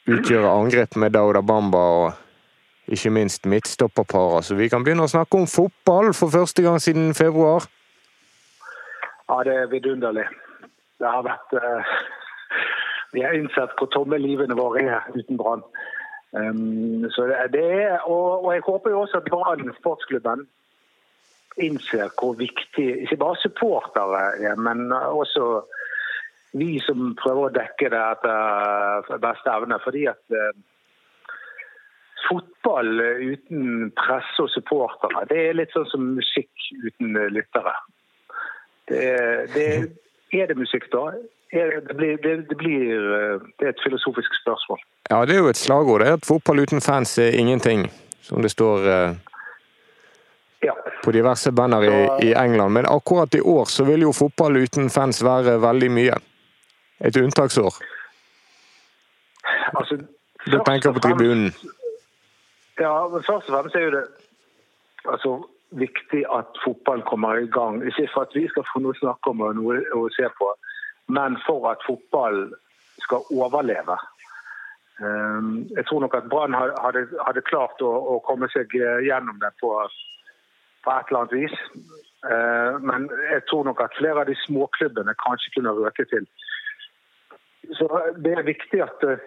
utgjøre 0.06 0.52
angrep 0.52 1.00
med 1.02 1.16
Dauda 1.16 1.42
Bamba, 1.42 1.86
og 2.04 2.92
ikke 2.92 3.10
minst 3.16 3.48
midtstopperparet. 3.50 4.46
Så 4.46 4.60
vi 4.60 4.68
kan 4.70 4.84
begynne 4.86 5.08
å 5.08 5.10
snakke 5.10 5.40
om 5.40 5.48
fotball 5.50 6.12
for 6.14 6.34
første 6.34 6.62
gang 6.66 6.78
siden 6.84 7.16
februar. 7.18 7.66
Ja, 9.26 9.40
det 9.48 9.56
er 9.64 9.72
vidunderlig. 9.72 10.28
Det 11.00 11.12
har 11.12 11.26
vært 11.26 11.56
Vi 13.16 13.24
har 13.24 13.36
innsett 13.36 13.76
hvor 13.80 13.88
tomme 13.94 14.18
livene 14.20 14.58
våre 14.58 14.82
er 14.84 15.06
uten 15.16 15.38
Brann. 15.40 15.64
Um, 16.36 17.06
så 17.16 17.30
det 17.52 17.64
og, 18.04 18.44
og, 18.44 18.54
jeg 18.54 18.64
håper 18.66 18.92
jo 18.92 19.02
også 19.06 19.22
at 19.22 19.30
Brann 19.32 19.70
sportsklubben 19.78 20.42
innser 21.64 22.10
hvor 22.20 22.36
viktig 22.36 22.88
ikke 23.06 23.18
bare 23.22 23.40
supportere 23.40 24.24
er, 24.44 24.56
men 24.60 24.92
også 24.92 25.62
vi 26.60 26.80
som 26.84 27.14
prøver 27.20 27.48
å 27.48 27.54
dekke 27.56 27.92
det 27.94 28.02
etter 28.02 29.22
beste 29.24 29.54
evne. 29.54 29.80
Fordi 29.84 30.04
at 30.12 30.36
uh, 30.36 30.52
fotball 32.28 32.92
uten 33.32 33.94
presse 33.96 34.44
og 34.44 34.52
supportere, 34.52 35.24
det 35.32 35.42
er 35.46 35.60
litt 35.62 35.76
sånn 35.76 35.88
som 35.94 36.10
musikk 36.18 36.68
uten 36.84 37.16
lyttere. 37.32 37.76
Det, 38.92 39.06
det, 39.56 39.70
er 40.42 40.48
det 40.48 40.58
musikk 40.58 40.92
da? 40.92 41.12
det, 41.56 41.94
blir, 41.94 42.18
det, 42.18 42.56
blir, 42.56 43.14
eh, 43.16 43.42
det 43.60 43.66
er 43.66 43.70
et 43.70 43.84
filosofisk 43.84 44.42
spørsmål. 44.42 44.80
Ja, 45.10 45.26
det 45.26 45.36
er 45.36 45.40
jo 45.40 45.50
et 45.50 45.58
slagord. 45.58 46.02
Det 46.02 46.08
er 46.08 46.18
at 46.20 46.26
fotball 46.26 46.60
uten 46.60 46.82
fans 46.82 47.18
er 47.18 47.38
ingenting, 47.40 47.88
som 48.22 48.42
det 48.42 48.52
står 48.52 48.88
uh, 48.90 49.16
ja. 50.66 50.74
på 51.04 51.12
diverse 51.12 51.52
banner 51.52 51.84
i, 51.84 52.28
i, 52.28 52.34
England. 52.34 52.74
Men 52.74 52.86
akkurat 52.90 53.36
i 53.36 53.42
år 53.42 53.66
så 53.66 53.84
vil 53.84 54.02
jo 54.02 54.12
fotball 54.12 54.58
uten 54.58 54.90
fans 54.90 55.24
være 55.24 55.60
veldig 55.62 55.92
mye. 55.92 56.20
Et 57.00 57.18
unntaksår. 57.18 57.74
Altså, 59.76 59.98
du 60.46 60.60
tenker 60.66 60.92
på 60.92 61.00
tribunen? 61.00 61.52
Ja, 62.80 63.08
men 63.08 63.24
først 63.24 63.50
og 63.50 63.54
fremst 63.56 63.76
er 63.76 63.88
jo 63.88 63.92
det 63.92 64.06
altså, 65.06 65.36
viktig 65.72 66.26
at 66.32 66.60
fotballen 66.64 67.06
kommer 67.10 67.40
i 67.42 67.48
gang. 67.48 67.82
Ikke 67.88 68.08
for 68.14 68.28
at 68.28 68.36
vi 68.36 68.48
skal 68.52 68.66
få 68.72 68.82
noe 68.84 68.96
å 68.96 69.02
snakke 69.02 69.32
om 69.32 69.44
og 69.46 69.56
noe 69.58 69.82
å 69.98 70.08
se 70.16 70.30
på, 70.40 70.52
men 71.08 71.38
for 71.46 71.70
at 71.72 71.84
fotballen 71.88 72.54
skal 73.04 73.26
overleve. 73.34 73.98
Ehm, 75.04 75.68
jeg 75.76 75.86
tror 75.86 76.00
nok 76.00 76.16
at 76.16 76.30
Brann 76.32 76.56
hadde, 76.56 77.08
hadde, 77.28 77.42
klart 77.52 77.82
å, 77.84 77.92
å, 78.14 78.20
komme 78.28 78.48
seg 78.54 78.72
gjennom 79.04 79.42
det 79.42 79.52
på, 79.60 79.72
på, 80.86 80.92
et 80.92 81.12
eller 81.12 81.26
annet 81.26 81.36
vis. 81.36 81.58
Ehm, 82.32 82.86
men 82.88 83.10
jeg 83.32 83.44
tror 83.50 83.68
nok 83.68 83.84
at 83.84 83.98
flere 84.00 84.24
av 84.24 84.30
de 84.32 84.38
småklubbene 84.46 85.18
kanskje 85.26 85.58
kunne 85.58 85.76
røke 85.76 86.08
til. 86.14 86.28
Så 87.74 87.90
det 88.24 88.38
er 88.38 88.48
viktig 88.48 88.82
at 88.84 89.04
eh, 89.04 89.26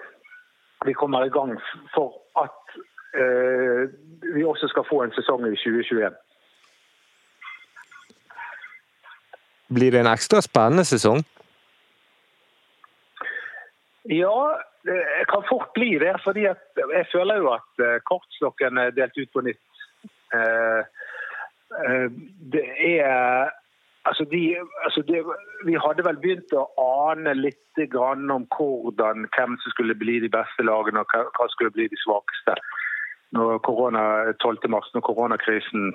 vi 0.86 0.94
kommer 0.94 1.26
i 1.26 1.34
gang 1.34 1.56
for 1.94 2.14
at 2.38 2.78
eh, 3.18 3.90
vi 4.34 4.44
også 4.46 4.70
skal 4.70 4.86
få 4.88 5.02
en 5.02 5.14
sesong 5.16 5.46
i 5.48 5.56
2021. 5.58 6.16
Blir 9.68 9.92
det 9.92 10.00
en 10.00 10.12
ekstra 10.12 10.40
spennende 10.40 10.84
sesong? 10.88 11.22
Ja, 14.08 14.60
det 14.88 15.26
kan 15.28 15.44
fort 15.48 15.72
bli 15.74 15.98
det. 15.98 16.16
fordi 16.24 16.40
Jeg 16.40 17.06
føler 17.12 17.36
jo 17.36 17.52
at 17.52 17.84
eh, 17.84 18.00
kortstokken 18.04 18.78
er 18.78 18.90
delt 18.90 19.18
ut 19.18 19.32
på 19.32 19.40
nytt. 19.40 19.64
Eh, 20.34 20.82
eh, 21.84 22.08
det 22.52 22.66
er 23.00 23.50
Altså, 24.08 24.24
de, 24.24 24.56
altså 24.84 25.02
de, 25.02 25.18
vi 25.66 25.74
hadde 25.84 26.04
vel 26.06 26.16
begynt 26.16 26.52
å 26.56 26.62
ane 26.80 27.34
litt 27.34 27.82
om 27.92 28.46
hvordan, 28.56 29.26
hvem 29.34 29.56
som 29.60 29.72
skulle 29.74 29.94
bli 29.94 30.14
de 30.22 30.30
beste 30.32 30.64
lagene 30.64 31.02
og 31.02 31.12
hva 31.12 31.44
som 31.44 31.52
skulle 31.52 31.74
bli 31.74 31.88
de 31.92 31.98
svakeste 32.00 32.54
når 33.36 33.58
korona, 33.66 34.32
12. 34.40 34.70
mars, 34.72 34.88
når 34.94 35.04
koronakrisen 35.04 35.92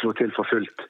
slo 0.00 0.12
til 0.12 0.34
for 0.36 0.44
fullt. 0.50 0.84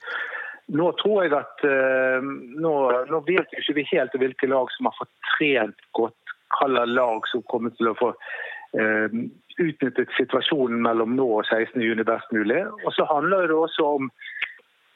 Nå 0.72 0.90
tror 0.96 1.24
jeg 1.24 1.34
at 1.36 1.64
uh, 1.68 2.24
nå, 2.24 2.74
nå, 3.10 3.20
vet 3.26 3.50
vi 3.52 3.82
ikke 3.82 3.98
helt 3.98 4.14
hvilke 4.16 4.48
lag 4.48 4.70
som 4.72 4.88
har 4.88 4.96
fått 4.96 5.12
trent 5.34 5.88
godt. 5.96 6.16
Hvilke 6.54 6.86
lag 6.88 7.26
som 7.28 7.42
kommer 7.50 7.74
til 7.76 7.90
å 7.90 7.96
få 7.98 8.12
uh, 8.14 9.18
utnyttet 9.60 10.14
situasjonen 10.16 10.80
mellom 10.86 11.14
nå 11.18 11.26
og 11.40 11.44
16.6 11.52 12.06
best 12.08 12.32
mulig. 12.32 12.64
Og 12.84 12.90
så 12.96 13.06
handler 13.10 13.50
det 13.50 13.58
også 13.58 13.90
om 13.98 14.10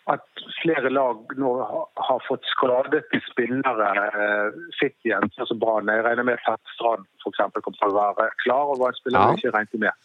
at 0.08 0.24
flere 0.62 0.88
lag 0.88 1.36
nå 1.36 1.52
har 2.00 2.24
fått 2.24 2.46
skadet 2.54 3.04
spillere 3.28 4.08
uh, 4.16 4.58
sitt 4.80 4.96
igjen, 5.04 5.28
sånn 5.36 5.52
som 5.52 5.60
Brann. 5.60 5.92
Jeg 5.92 6.06
regner 6.08 6.30
med 6.30 6.48
at 6.48 6.74
Strand 6.78 7.04
f.eks. 7.20 7.44
kommer 7.60 7.76
til 7.76 7.92
å 7.92 7.96
være 8.16 8.32
klar 8.40 8.72
over 8.72 8.88
en 8.88 9.00
spiller 9.02 9.20
ja. 9.20 9.36
ikke 9.36 9.56
regnet 9.58 9.82
med. 9.84 10.04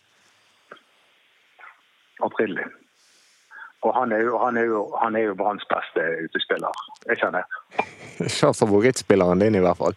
Opprinnelig. 2.23 2.67
Og 3.83 3.91
han 3.99 4.11
er 4.15 4.23
jo, 4.23 4.37
han 4.39 4.57
er 4.57 4.63
jo, 4.69 4.81
han 5.01 5.15
er 5.15 5.27
jo 5.27 5.35
Branns 5.35 5.65
beste 5.67 6.03
utespiller. 6.23 6.71
Jeg 7.09 7.19
kjenner. 7.19 7.43
Ikke 8.23 8.53
favorittspilleren 8.55 9.43
din, 9.43 9.55
i 9.59 9.63
hvert 9.63 9.79
fall. 9.79 9.95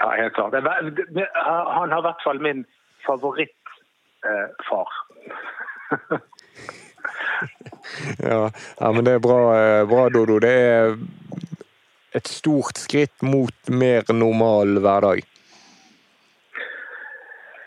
Ja, 0.00 0.10
helt 0.18 0.34
klart. 0.34 0.54
Han 0.54 1.92
har 1.92 1.98
i 1.98 2.06
hvert 2.08 2.24
fall 2.24 2.42
min 2.42 2.64
favorittfar. 3.06 4.88
ja, 8.30 8.50
ja, 8.80 8.92
men 8.92 9.04
det 9.06 9.12
er 9.14 9.22
bra, 9.22 9.40
eh, 9.58 9.88
bra, 9.88 10.08
Dodo. 10.10 10.38
Det 10.42 10.52
er 10.52 10.96
et 12.18 12.26
stort 12.28 12.82
skritt 12.82 13.22
mot 13.22 13.70
mer 13.70 14.02
normal 14.12 14.80
hverdag. 14.82 15.22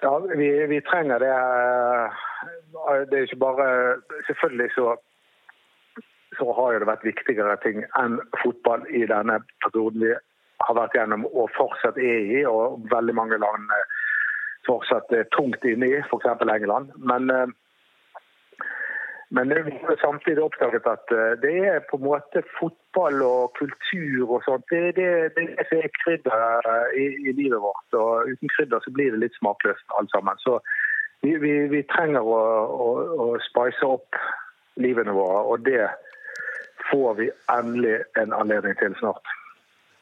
Ja, 0.03 0.17
vi, 0.35 0.49
vi 0.69 0.81
trenger 0.85 1.19
det. 1.23 1.33
Det 3.09 3.17
er 3.17 3.27
ikke 3.27 3.41
bare 3.41 3.67
Selvfølgelig 4.27 4.69
så, 4.75 4.95
så 6.37 6.53
har 6.59 6.79
det 6.79 6.89
vært 6.89 7.07
viktigere 7.07 7.57
ting 7.63 7.83
enn 7.99 8.19
fotball 8.43 8.87
i 8.89 9.05
denne 9.09 9.41
perioden 9.65 10.07
vi 10.07 10.15
har 10.65 10.77
vært 10.77 10.95
gjennom 10.95 11.25
og 11.27 11.51
fortsatt 11.57 11.97
er 11.99 12.29
i, 12.39 12.41
og 12.47 12.85
veldig 12.91 13.15
mange 13.15 13.37
land 13.37 13.69
fortsatt 14.65 15.11
er 15.13 15.27
tungt 15.35 15.65
inne 15.67 15.89
i, 15.91 15.99
f.eks. 16.07 16.29
England. 16.41 16.93
Men 16.95 17.53
men 19.29 19.49
vi 19.49 19.71
har 19.71 19.97
samtidig 20.01 20.43
oppdaget 20.43 20.85
at 20.95 21.11
eh, 21.19 21.33
det 21.43 21.55
er 21.73 21.79
på 21.89 21.97
en 21.97 22.07
måte 22.09 22.43
fotball 22.59 23.21
og 23.25 23.53
kultur 23.59 24.35
og 24.35 24.43
sånt. 24.45 24.65
Det, 24.69 24.95
det, 24.99 25.09
det 25.35 25.79
er 25.81 25.95
krydder 26.01 26.69
eh, 26.73 26.89
i, 27.03 27.05
i, 27.29 27.31
livet 27.39 27.61
vårt. 27.67 27.89
Og 28.01 28.29
uten 28.31 28.51
krydder 28.53 28.79
så 28.83 28.93
blir 28.95 29.11
det 29.11 29.23
litt 29.23 29.39
smakløst 29.39 29.97
alt 29.99 30.13
sammen. 30.13 30.37
Så 30.45 30.59
vi, 31.25 31.37
vi, 31.41 31.53
vi 31.71 31.81
trenger 31.89 32.21
å, 32.21 32.41
å, 32.85 32.89
å 33.25 33.27
spice 33.49 33.87
opp 33.87 34.19
livene 34.81 35.15
våre, 35.15 35.41
og 35.49 35.65
det 35.65 35.87
får 36.91 37.17
vi 37.17 37.29
endelig 37.51 37.97
en 38.21 38.35
anledning 38.37 38.77
til 38.81 38.93
snart. 38.99 39.33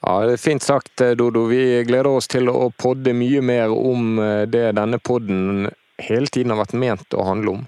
Ja, 0.03 0.17
det 0.27 0.36
er 0.36 0.41
Fint 0.43 0.65
sagt, 0.65 0.99
eh, 0.99 1.13
Dodo. 1.15 1.45
Vi 1.47 1.62
gleder 1.88 2.12
oss 2.12 2.27
til 2.27 2.51
å 2.51 2.67
podde 2.75 3.13
mye 3.15 3.39
mer 3.45 3.71
om 3.71 4.17
det 4.51 4.65
denne 4.75 4.99
podden 4.99 5.69
hele 6.03 6.27
tiden 6.27 6.51
har 6.51 6.59
vært 6.65 6.75
ment 6.75 7.15
å 7.15 7.23
handle 7.29 7.55
om. 7.59 7.63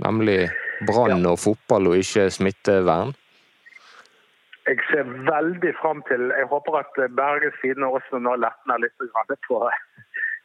Nemlig 0.00 0.46
brann 0.88 1.26
og 1.28 1.38
fotball, 1.40 1.90
og 1.92 2.00
ikke 2.00 2.28
smittevern? 2.32 3.12
Jeg 4.66 4.82
ser 4.90 5.04
veldig 5.28 5.72
fram 5.78 6.00
til 6.08 6.32
Jeg 6.34 6.48
håper 6.50 6.80
at 6.80 6.96
Bergens 7.14 7.60
Tidende 7.60 7.92
også 7.98 8.18
nå 8.18 8.32
letner 8.42 8.80
litt 8.82 9.04
på, 9.46 9.60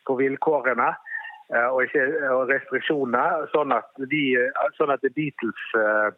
på 0.06 0.18
vilkårene 0.20 0.90
eh, 0.92 1.11
og, 1.52 1.84
ikke, 1.84 2.08
og 2.32 2.50
restriksjonene, 2.52 3.48
sånn 3.52 3.76
at, 3.76 3.90
de, 4.12 4.24
sånn 4.78 4.94
at 4.94 5.04
Beatles 5.04 5.64
eh, 5.76 6.10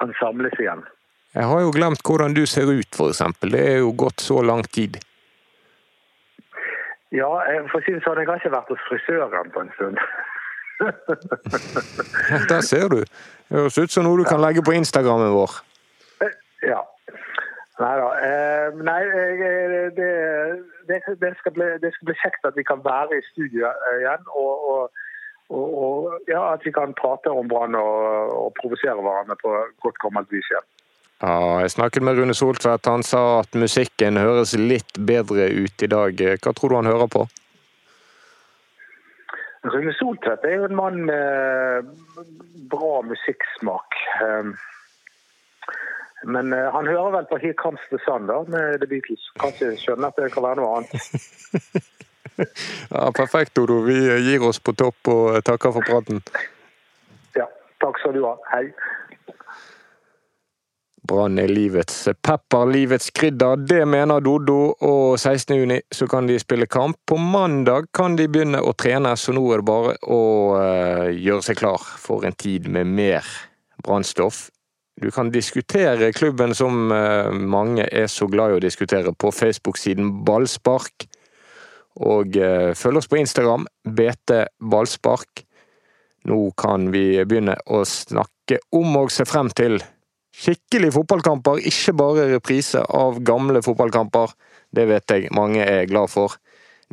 kan 0.00 0.14
samles 0.20 0.56
igjen. 0.60 0.84
Jeg 1.32 1.48
har 1.48 1.62
jo 1.64 1.72
glemt 1.72 2.04
hvordan 2.04 2.36
du 2.36 2.44
ser 2.48 2.68
ut, 2.68 2.88
f.eks. 2.96 3.22
Det 3.44 3.60
er 3.60 3.78
jo 3.80 3.92
gått 3.96 4.24
så 4.24 4.42
lang 4.44 4.64
tid. 4.68 4.98
Ja, 7.12 7.28
for 7.68 7.80
å 7.80 7.84
si 7.84 7.92
det 7.92 8.00
sånn, 8.04 8.20
jeg 8.20 8.28
har 8.28 8.40
ikke 8.40 8.54
vært 8.54 8.72
hos 8.72 8.84
frisøren 8.88 9.52
på 9.52 9.64
en 9.64 9.72
stund. 9.76 10.00
Der 12.50 12.64
ser 12.64 12.88
du. 12.88 13.02
Det 13.04 13.58
høres 13.58 13.78
ut 13.78 13.92
som 13.92 14.06
noe 14.06 14.20
du 14.20 14.24
kan 14.28 14.40
legge 14.40 14.64
på 14.64 14.74
Instagrammen 14.76 15.32
vår. 15.34 15.58
Ja. 16.64 16.80
Nei 17.82 17.94
da. 17.98 18.08
Eh, 18.26 18.82
nei, 18.86 19.00
det, 19.96 20.10
det, 20.88 20.98
det, 21.20 21.32
skal 21.38 21.54
bli, 21.56 21.68
det, 21.82 21.90
skal 21.94 22.10
bli, 22.10 22.18
kjekt 22.20 22.46
at 22.46 22.58
vi 22.58 22.66
kan 22.68 22.84
være 22.84 23.18
i 23.18 23.24
studio 23.32 23.66
eh, 23.70 23.96
igjen. 24.02 24.28
Og, 24.38 24.68
og, 24.72 25.00
og 25.50 26.30
ja, 26.30 26.44
at 26.52 26.62
vi 26.66 26.74
kan 26.74 26.94
prate 26.98 27.32
om 27.32 27.50
Brann 27.50 27.78
og, 27.78 28.36
og 28.38 28.54
provosere 28.60 29.00
hverandre 29.00 29.38
på 29.42 29.56
godt 29.84 29.98
gammelt 30.04 30.30
vis 30.34 30.50
igjen. 30.52 30.68
Ja, 31.22 31.60
jeg 31.62 31.70
snakket 31.70 32.02
med 32.02 32.18
Rune 32.18 32.34
Soltvedt. 32.34 32.88
Han 32.90 33.04
sa 33.06 33.22
at 33.42 33.54
musikken 33.54 34.18
høres 34.18 34.56
litt 34.58 34.98
bedre 34.98 35.46
ut 35.54 35.86
i 35.86 35.90
dag. 35.90 36.22
Hva 36.42 36.54
tror 36.58 36.72
du 36.72 36.78
han 36.80 36.90
hører 36.90 37.10
på? 37.10 37.26
Rune 39.70 39.94
Soltvedt 39.94 40.42
er 40.48 40.58
jo 40.58 40.66
en 40.66 40.74
mann 40.74 41.04
med 41.06 41.92
bra 42.70 42.96
musikksmak. 43.06 43.98
Men 46.24 46.52
uh, 46.52 46.70
han 46.74 46.86
hører 46.86 47.10
vel 47.16 47.28
på 47.30 47.38
Here 47.42 47.58
Comes 47.58 47.82
the 47.90 47.98
Sun 48.06 48.28
da, 48.30 48.42
med 48.48 48.80
The 48.82 48.88
Beatles. 48.90 49.24
Kanskje 49.42 49.74
skjønner 49.80 50.12
at 50.12 50.20
det 50.20 50.30
kan 50.34 50.46
være 50.46 50.62
noe 50.62 50.80
annet. 50.80 51.82
ja, 52.96 53.06
Perfekt, 53.16 53.58
Odo. 53.58 53.82
Vi 53.88 53.98
gir 54.28 54.46
oss 54.46 54.62
på 54.62 54.74
topp 54.78 55.12
og 55.12 55.42
takker 55.46 55.74
for 55.74 55.86
praten. 55.86 56.22
Ja, 57.38 57.48
takk 57.82 57.98
skal 58.02 58.18
du 58.18 58.26
ha. 58.28 58.36
Hei. 58.54 58.68
Brann 61.02 61.38
er 61.42 61.50
livets 61.50 62.04
pepper, 62.22 62.68
livets 62.70 63.10
krydder. 63.10 63.58
Det 63.66 63.82
mener 63.90 64.22
Dodo, 64.22 64.76
og 64.86 65.16
16.6 65.18 65.98
så 65.98 66.06
kan 66.06 66.30
de 66.30 66.38
spille 66.38 66.68
kamp. 66.70 67.00
På 67.06 67.18
mandag 67.18 67.90
kan 67.94 68.14
de 68.16 68.28
begynne 68.30 68.62
å 68.62 68.70
trene, 68.78 69.16
så 69.18 69.34
nå 69.34 69.42
er 69.50 69.62
det 69.62 69.66
bare 69.66 69.96
å 70.06 70.22
uh, 70.54 71.10
gjøre 71.10 71.42
seg 71.48 71.58
klar 71.58 71.82
for 71.98 72.22
en 72.28 72.38
tid 72.38 72.70
med 72.70 72.86
mer 72.86 73.26
brannstoff. 73.82 74.46
Du 75.00 75.10
kan 75.10 75.30
diskutere 75.32 76.12
klubben 76.12 76.52
som 76.54 76.92
uh, 76.92 77.32
mange 77.32 77.86
er 77.88 78.10
så 78.12 78.28
glad 78.30 78.52
i 78.52 78.58
å 78.58 78.62
diskutere, 78.62 79.14
på 79.16 79.32
Facebook-siden 79.32 80.10
Ballspark. 80.26 81.06
Og 82.04 82.36
uh, 82.36 82.72
følg 82.76 83.00
oss 83.00 83.08
på 83.08 83.20
Instagram, 83.22 83.64
BT 83.88 84.36
Ballspark. 84.60 85.46
Nå 86.28 86.38
kan 86.60 86.90
vi 86.92 87.22
begynne 87.24 87.56
å 87.72 87.82
snakke 87.88 88.60
om 88.76 89.00
og 89.00 89.10
se 89.10 89.26
frem 89.26 89.50
til 89.56 89.80
Skikkelig 90.32 90.94
fotballkamper, 90.94 91.58
ikke 91.68 91.92
bare 91.92 92.22
reprise 92.30 92.80
av 92.96 93.18
gamle 93.20 93.60
fotballkamper. 93.60 94.32
Det 94.72 94.86
vet 94.88 95.12
jeg 95.12 95.32
mange 95.36 95.60
er 95.60 95.84
glad 95.90 96.08
for. 96.08 96.38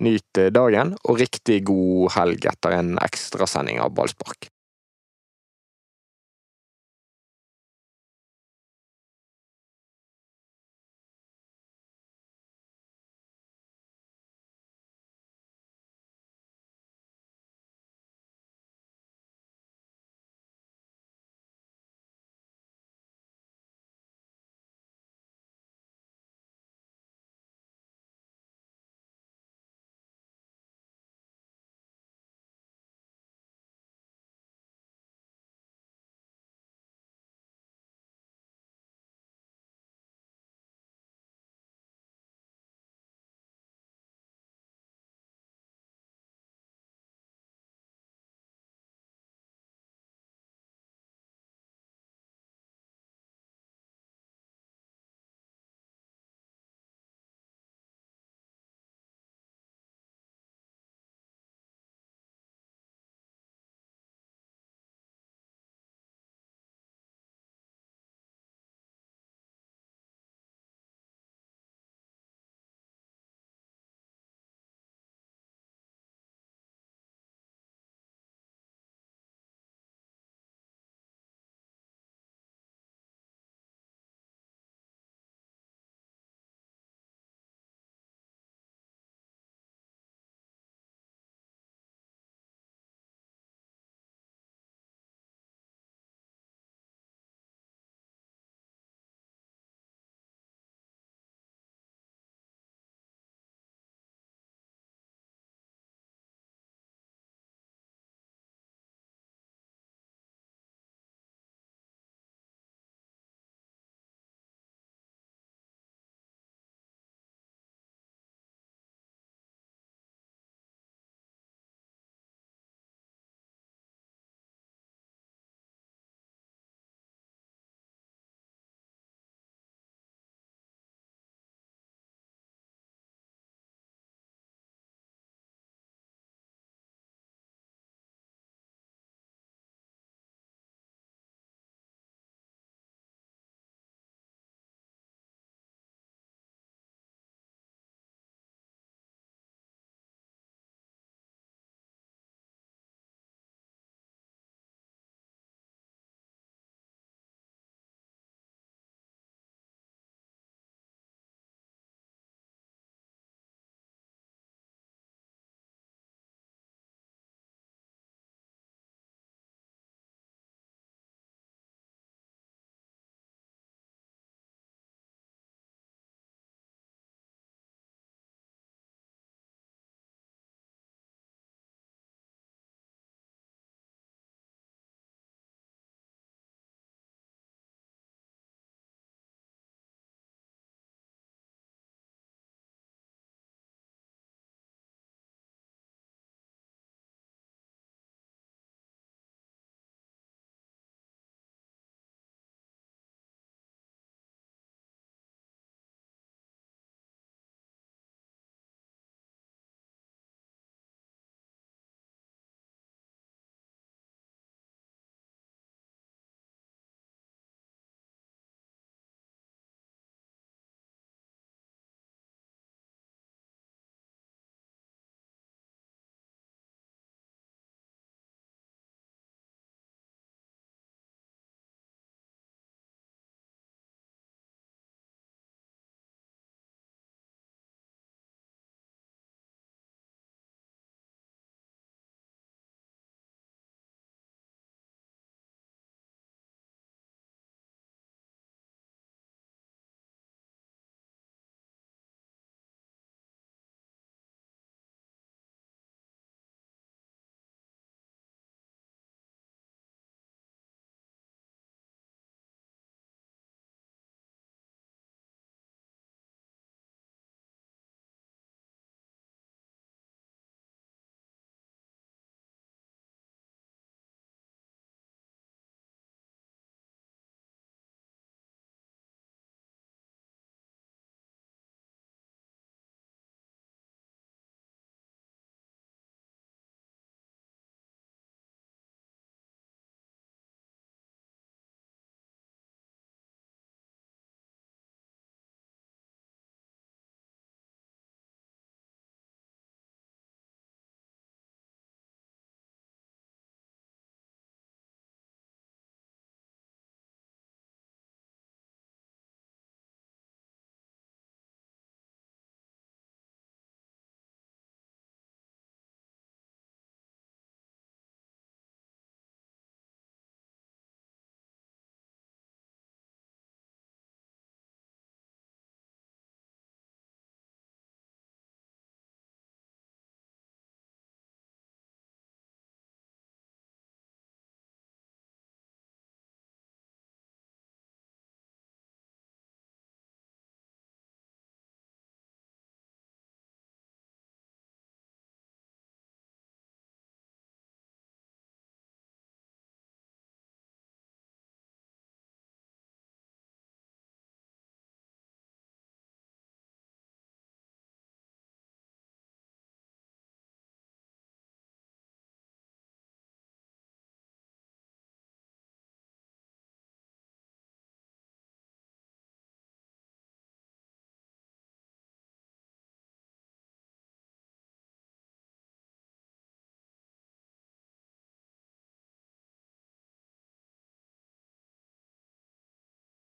Nyt 0.03 0.41
dagen, 0.51 0.91
og 1.07 1.21
riktig 1.23 1.61
god 1.67 2.11
helg 2.17 2.49
etter 2.51 2.75
en 2.75 2.97
ekstrasending 2.99 3.79
av 3.79 3.95
Ballspark. 3.95 4.51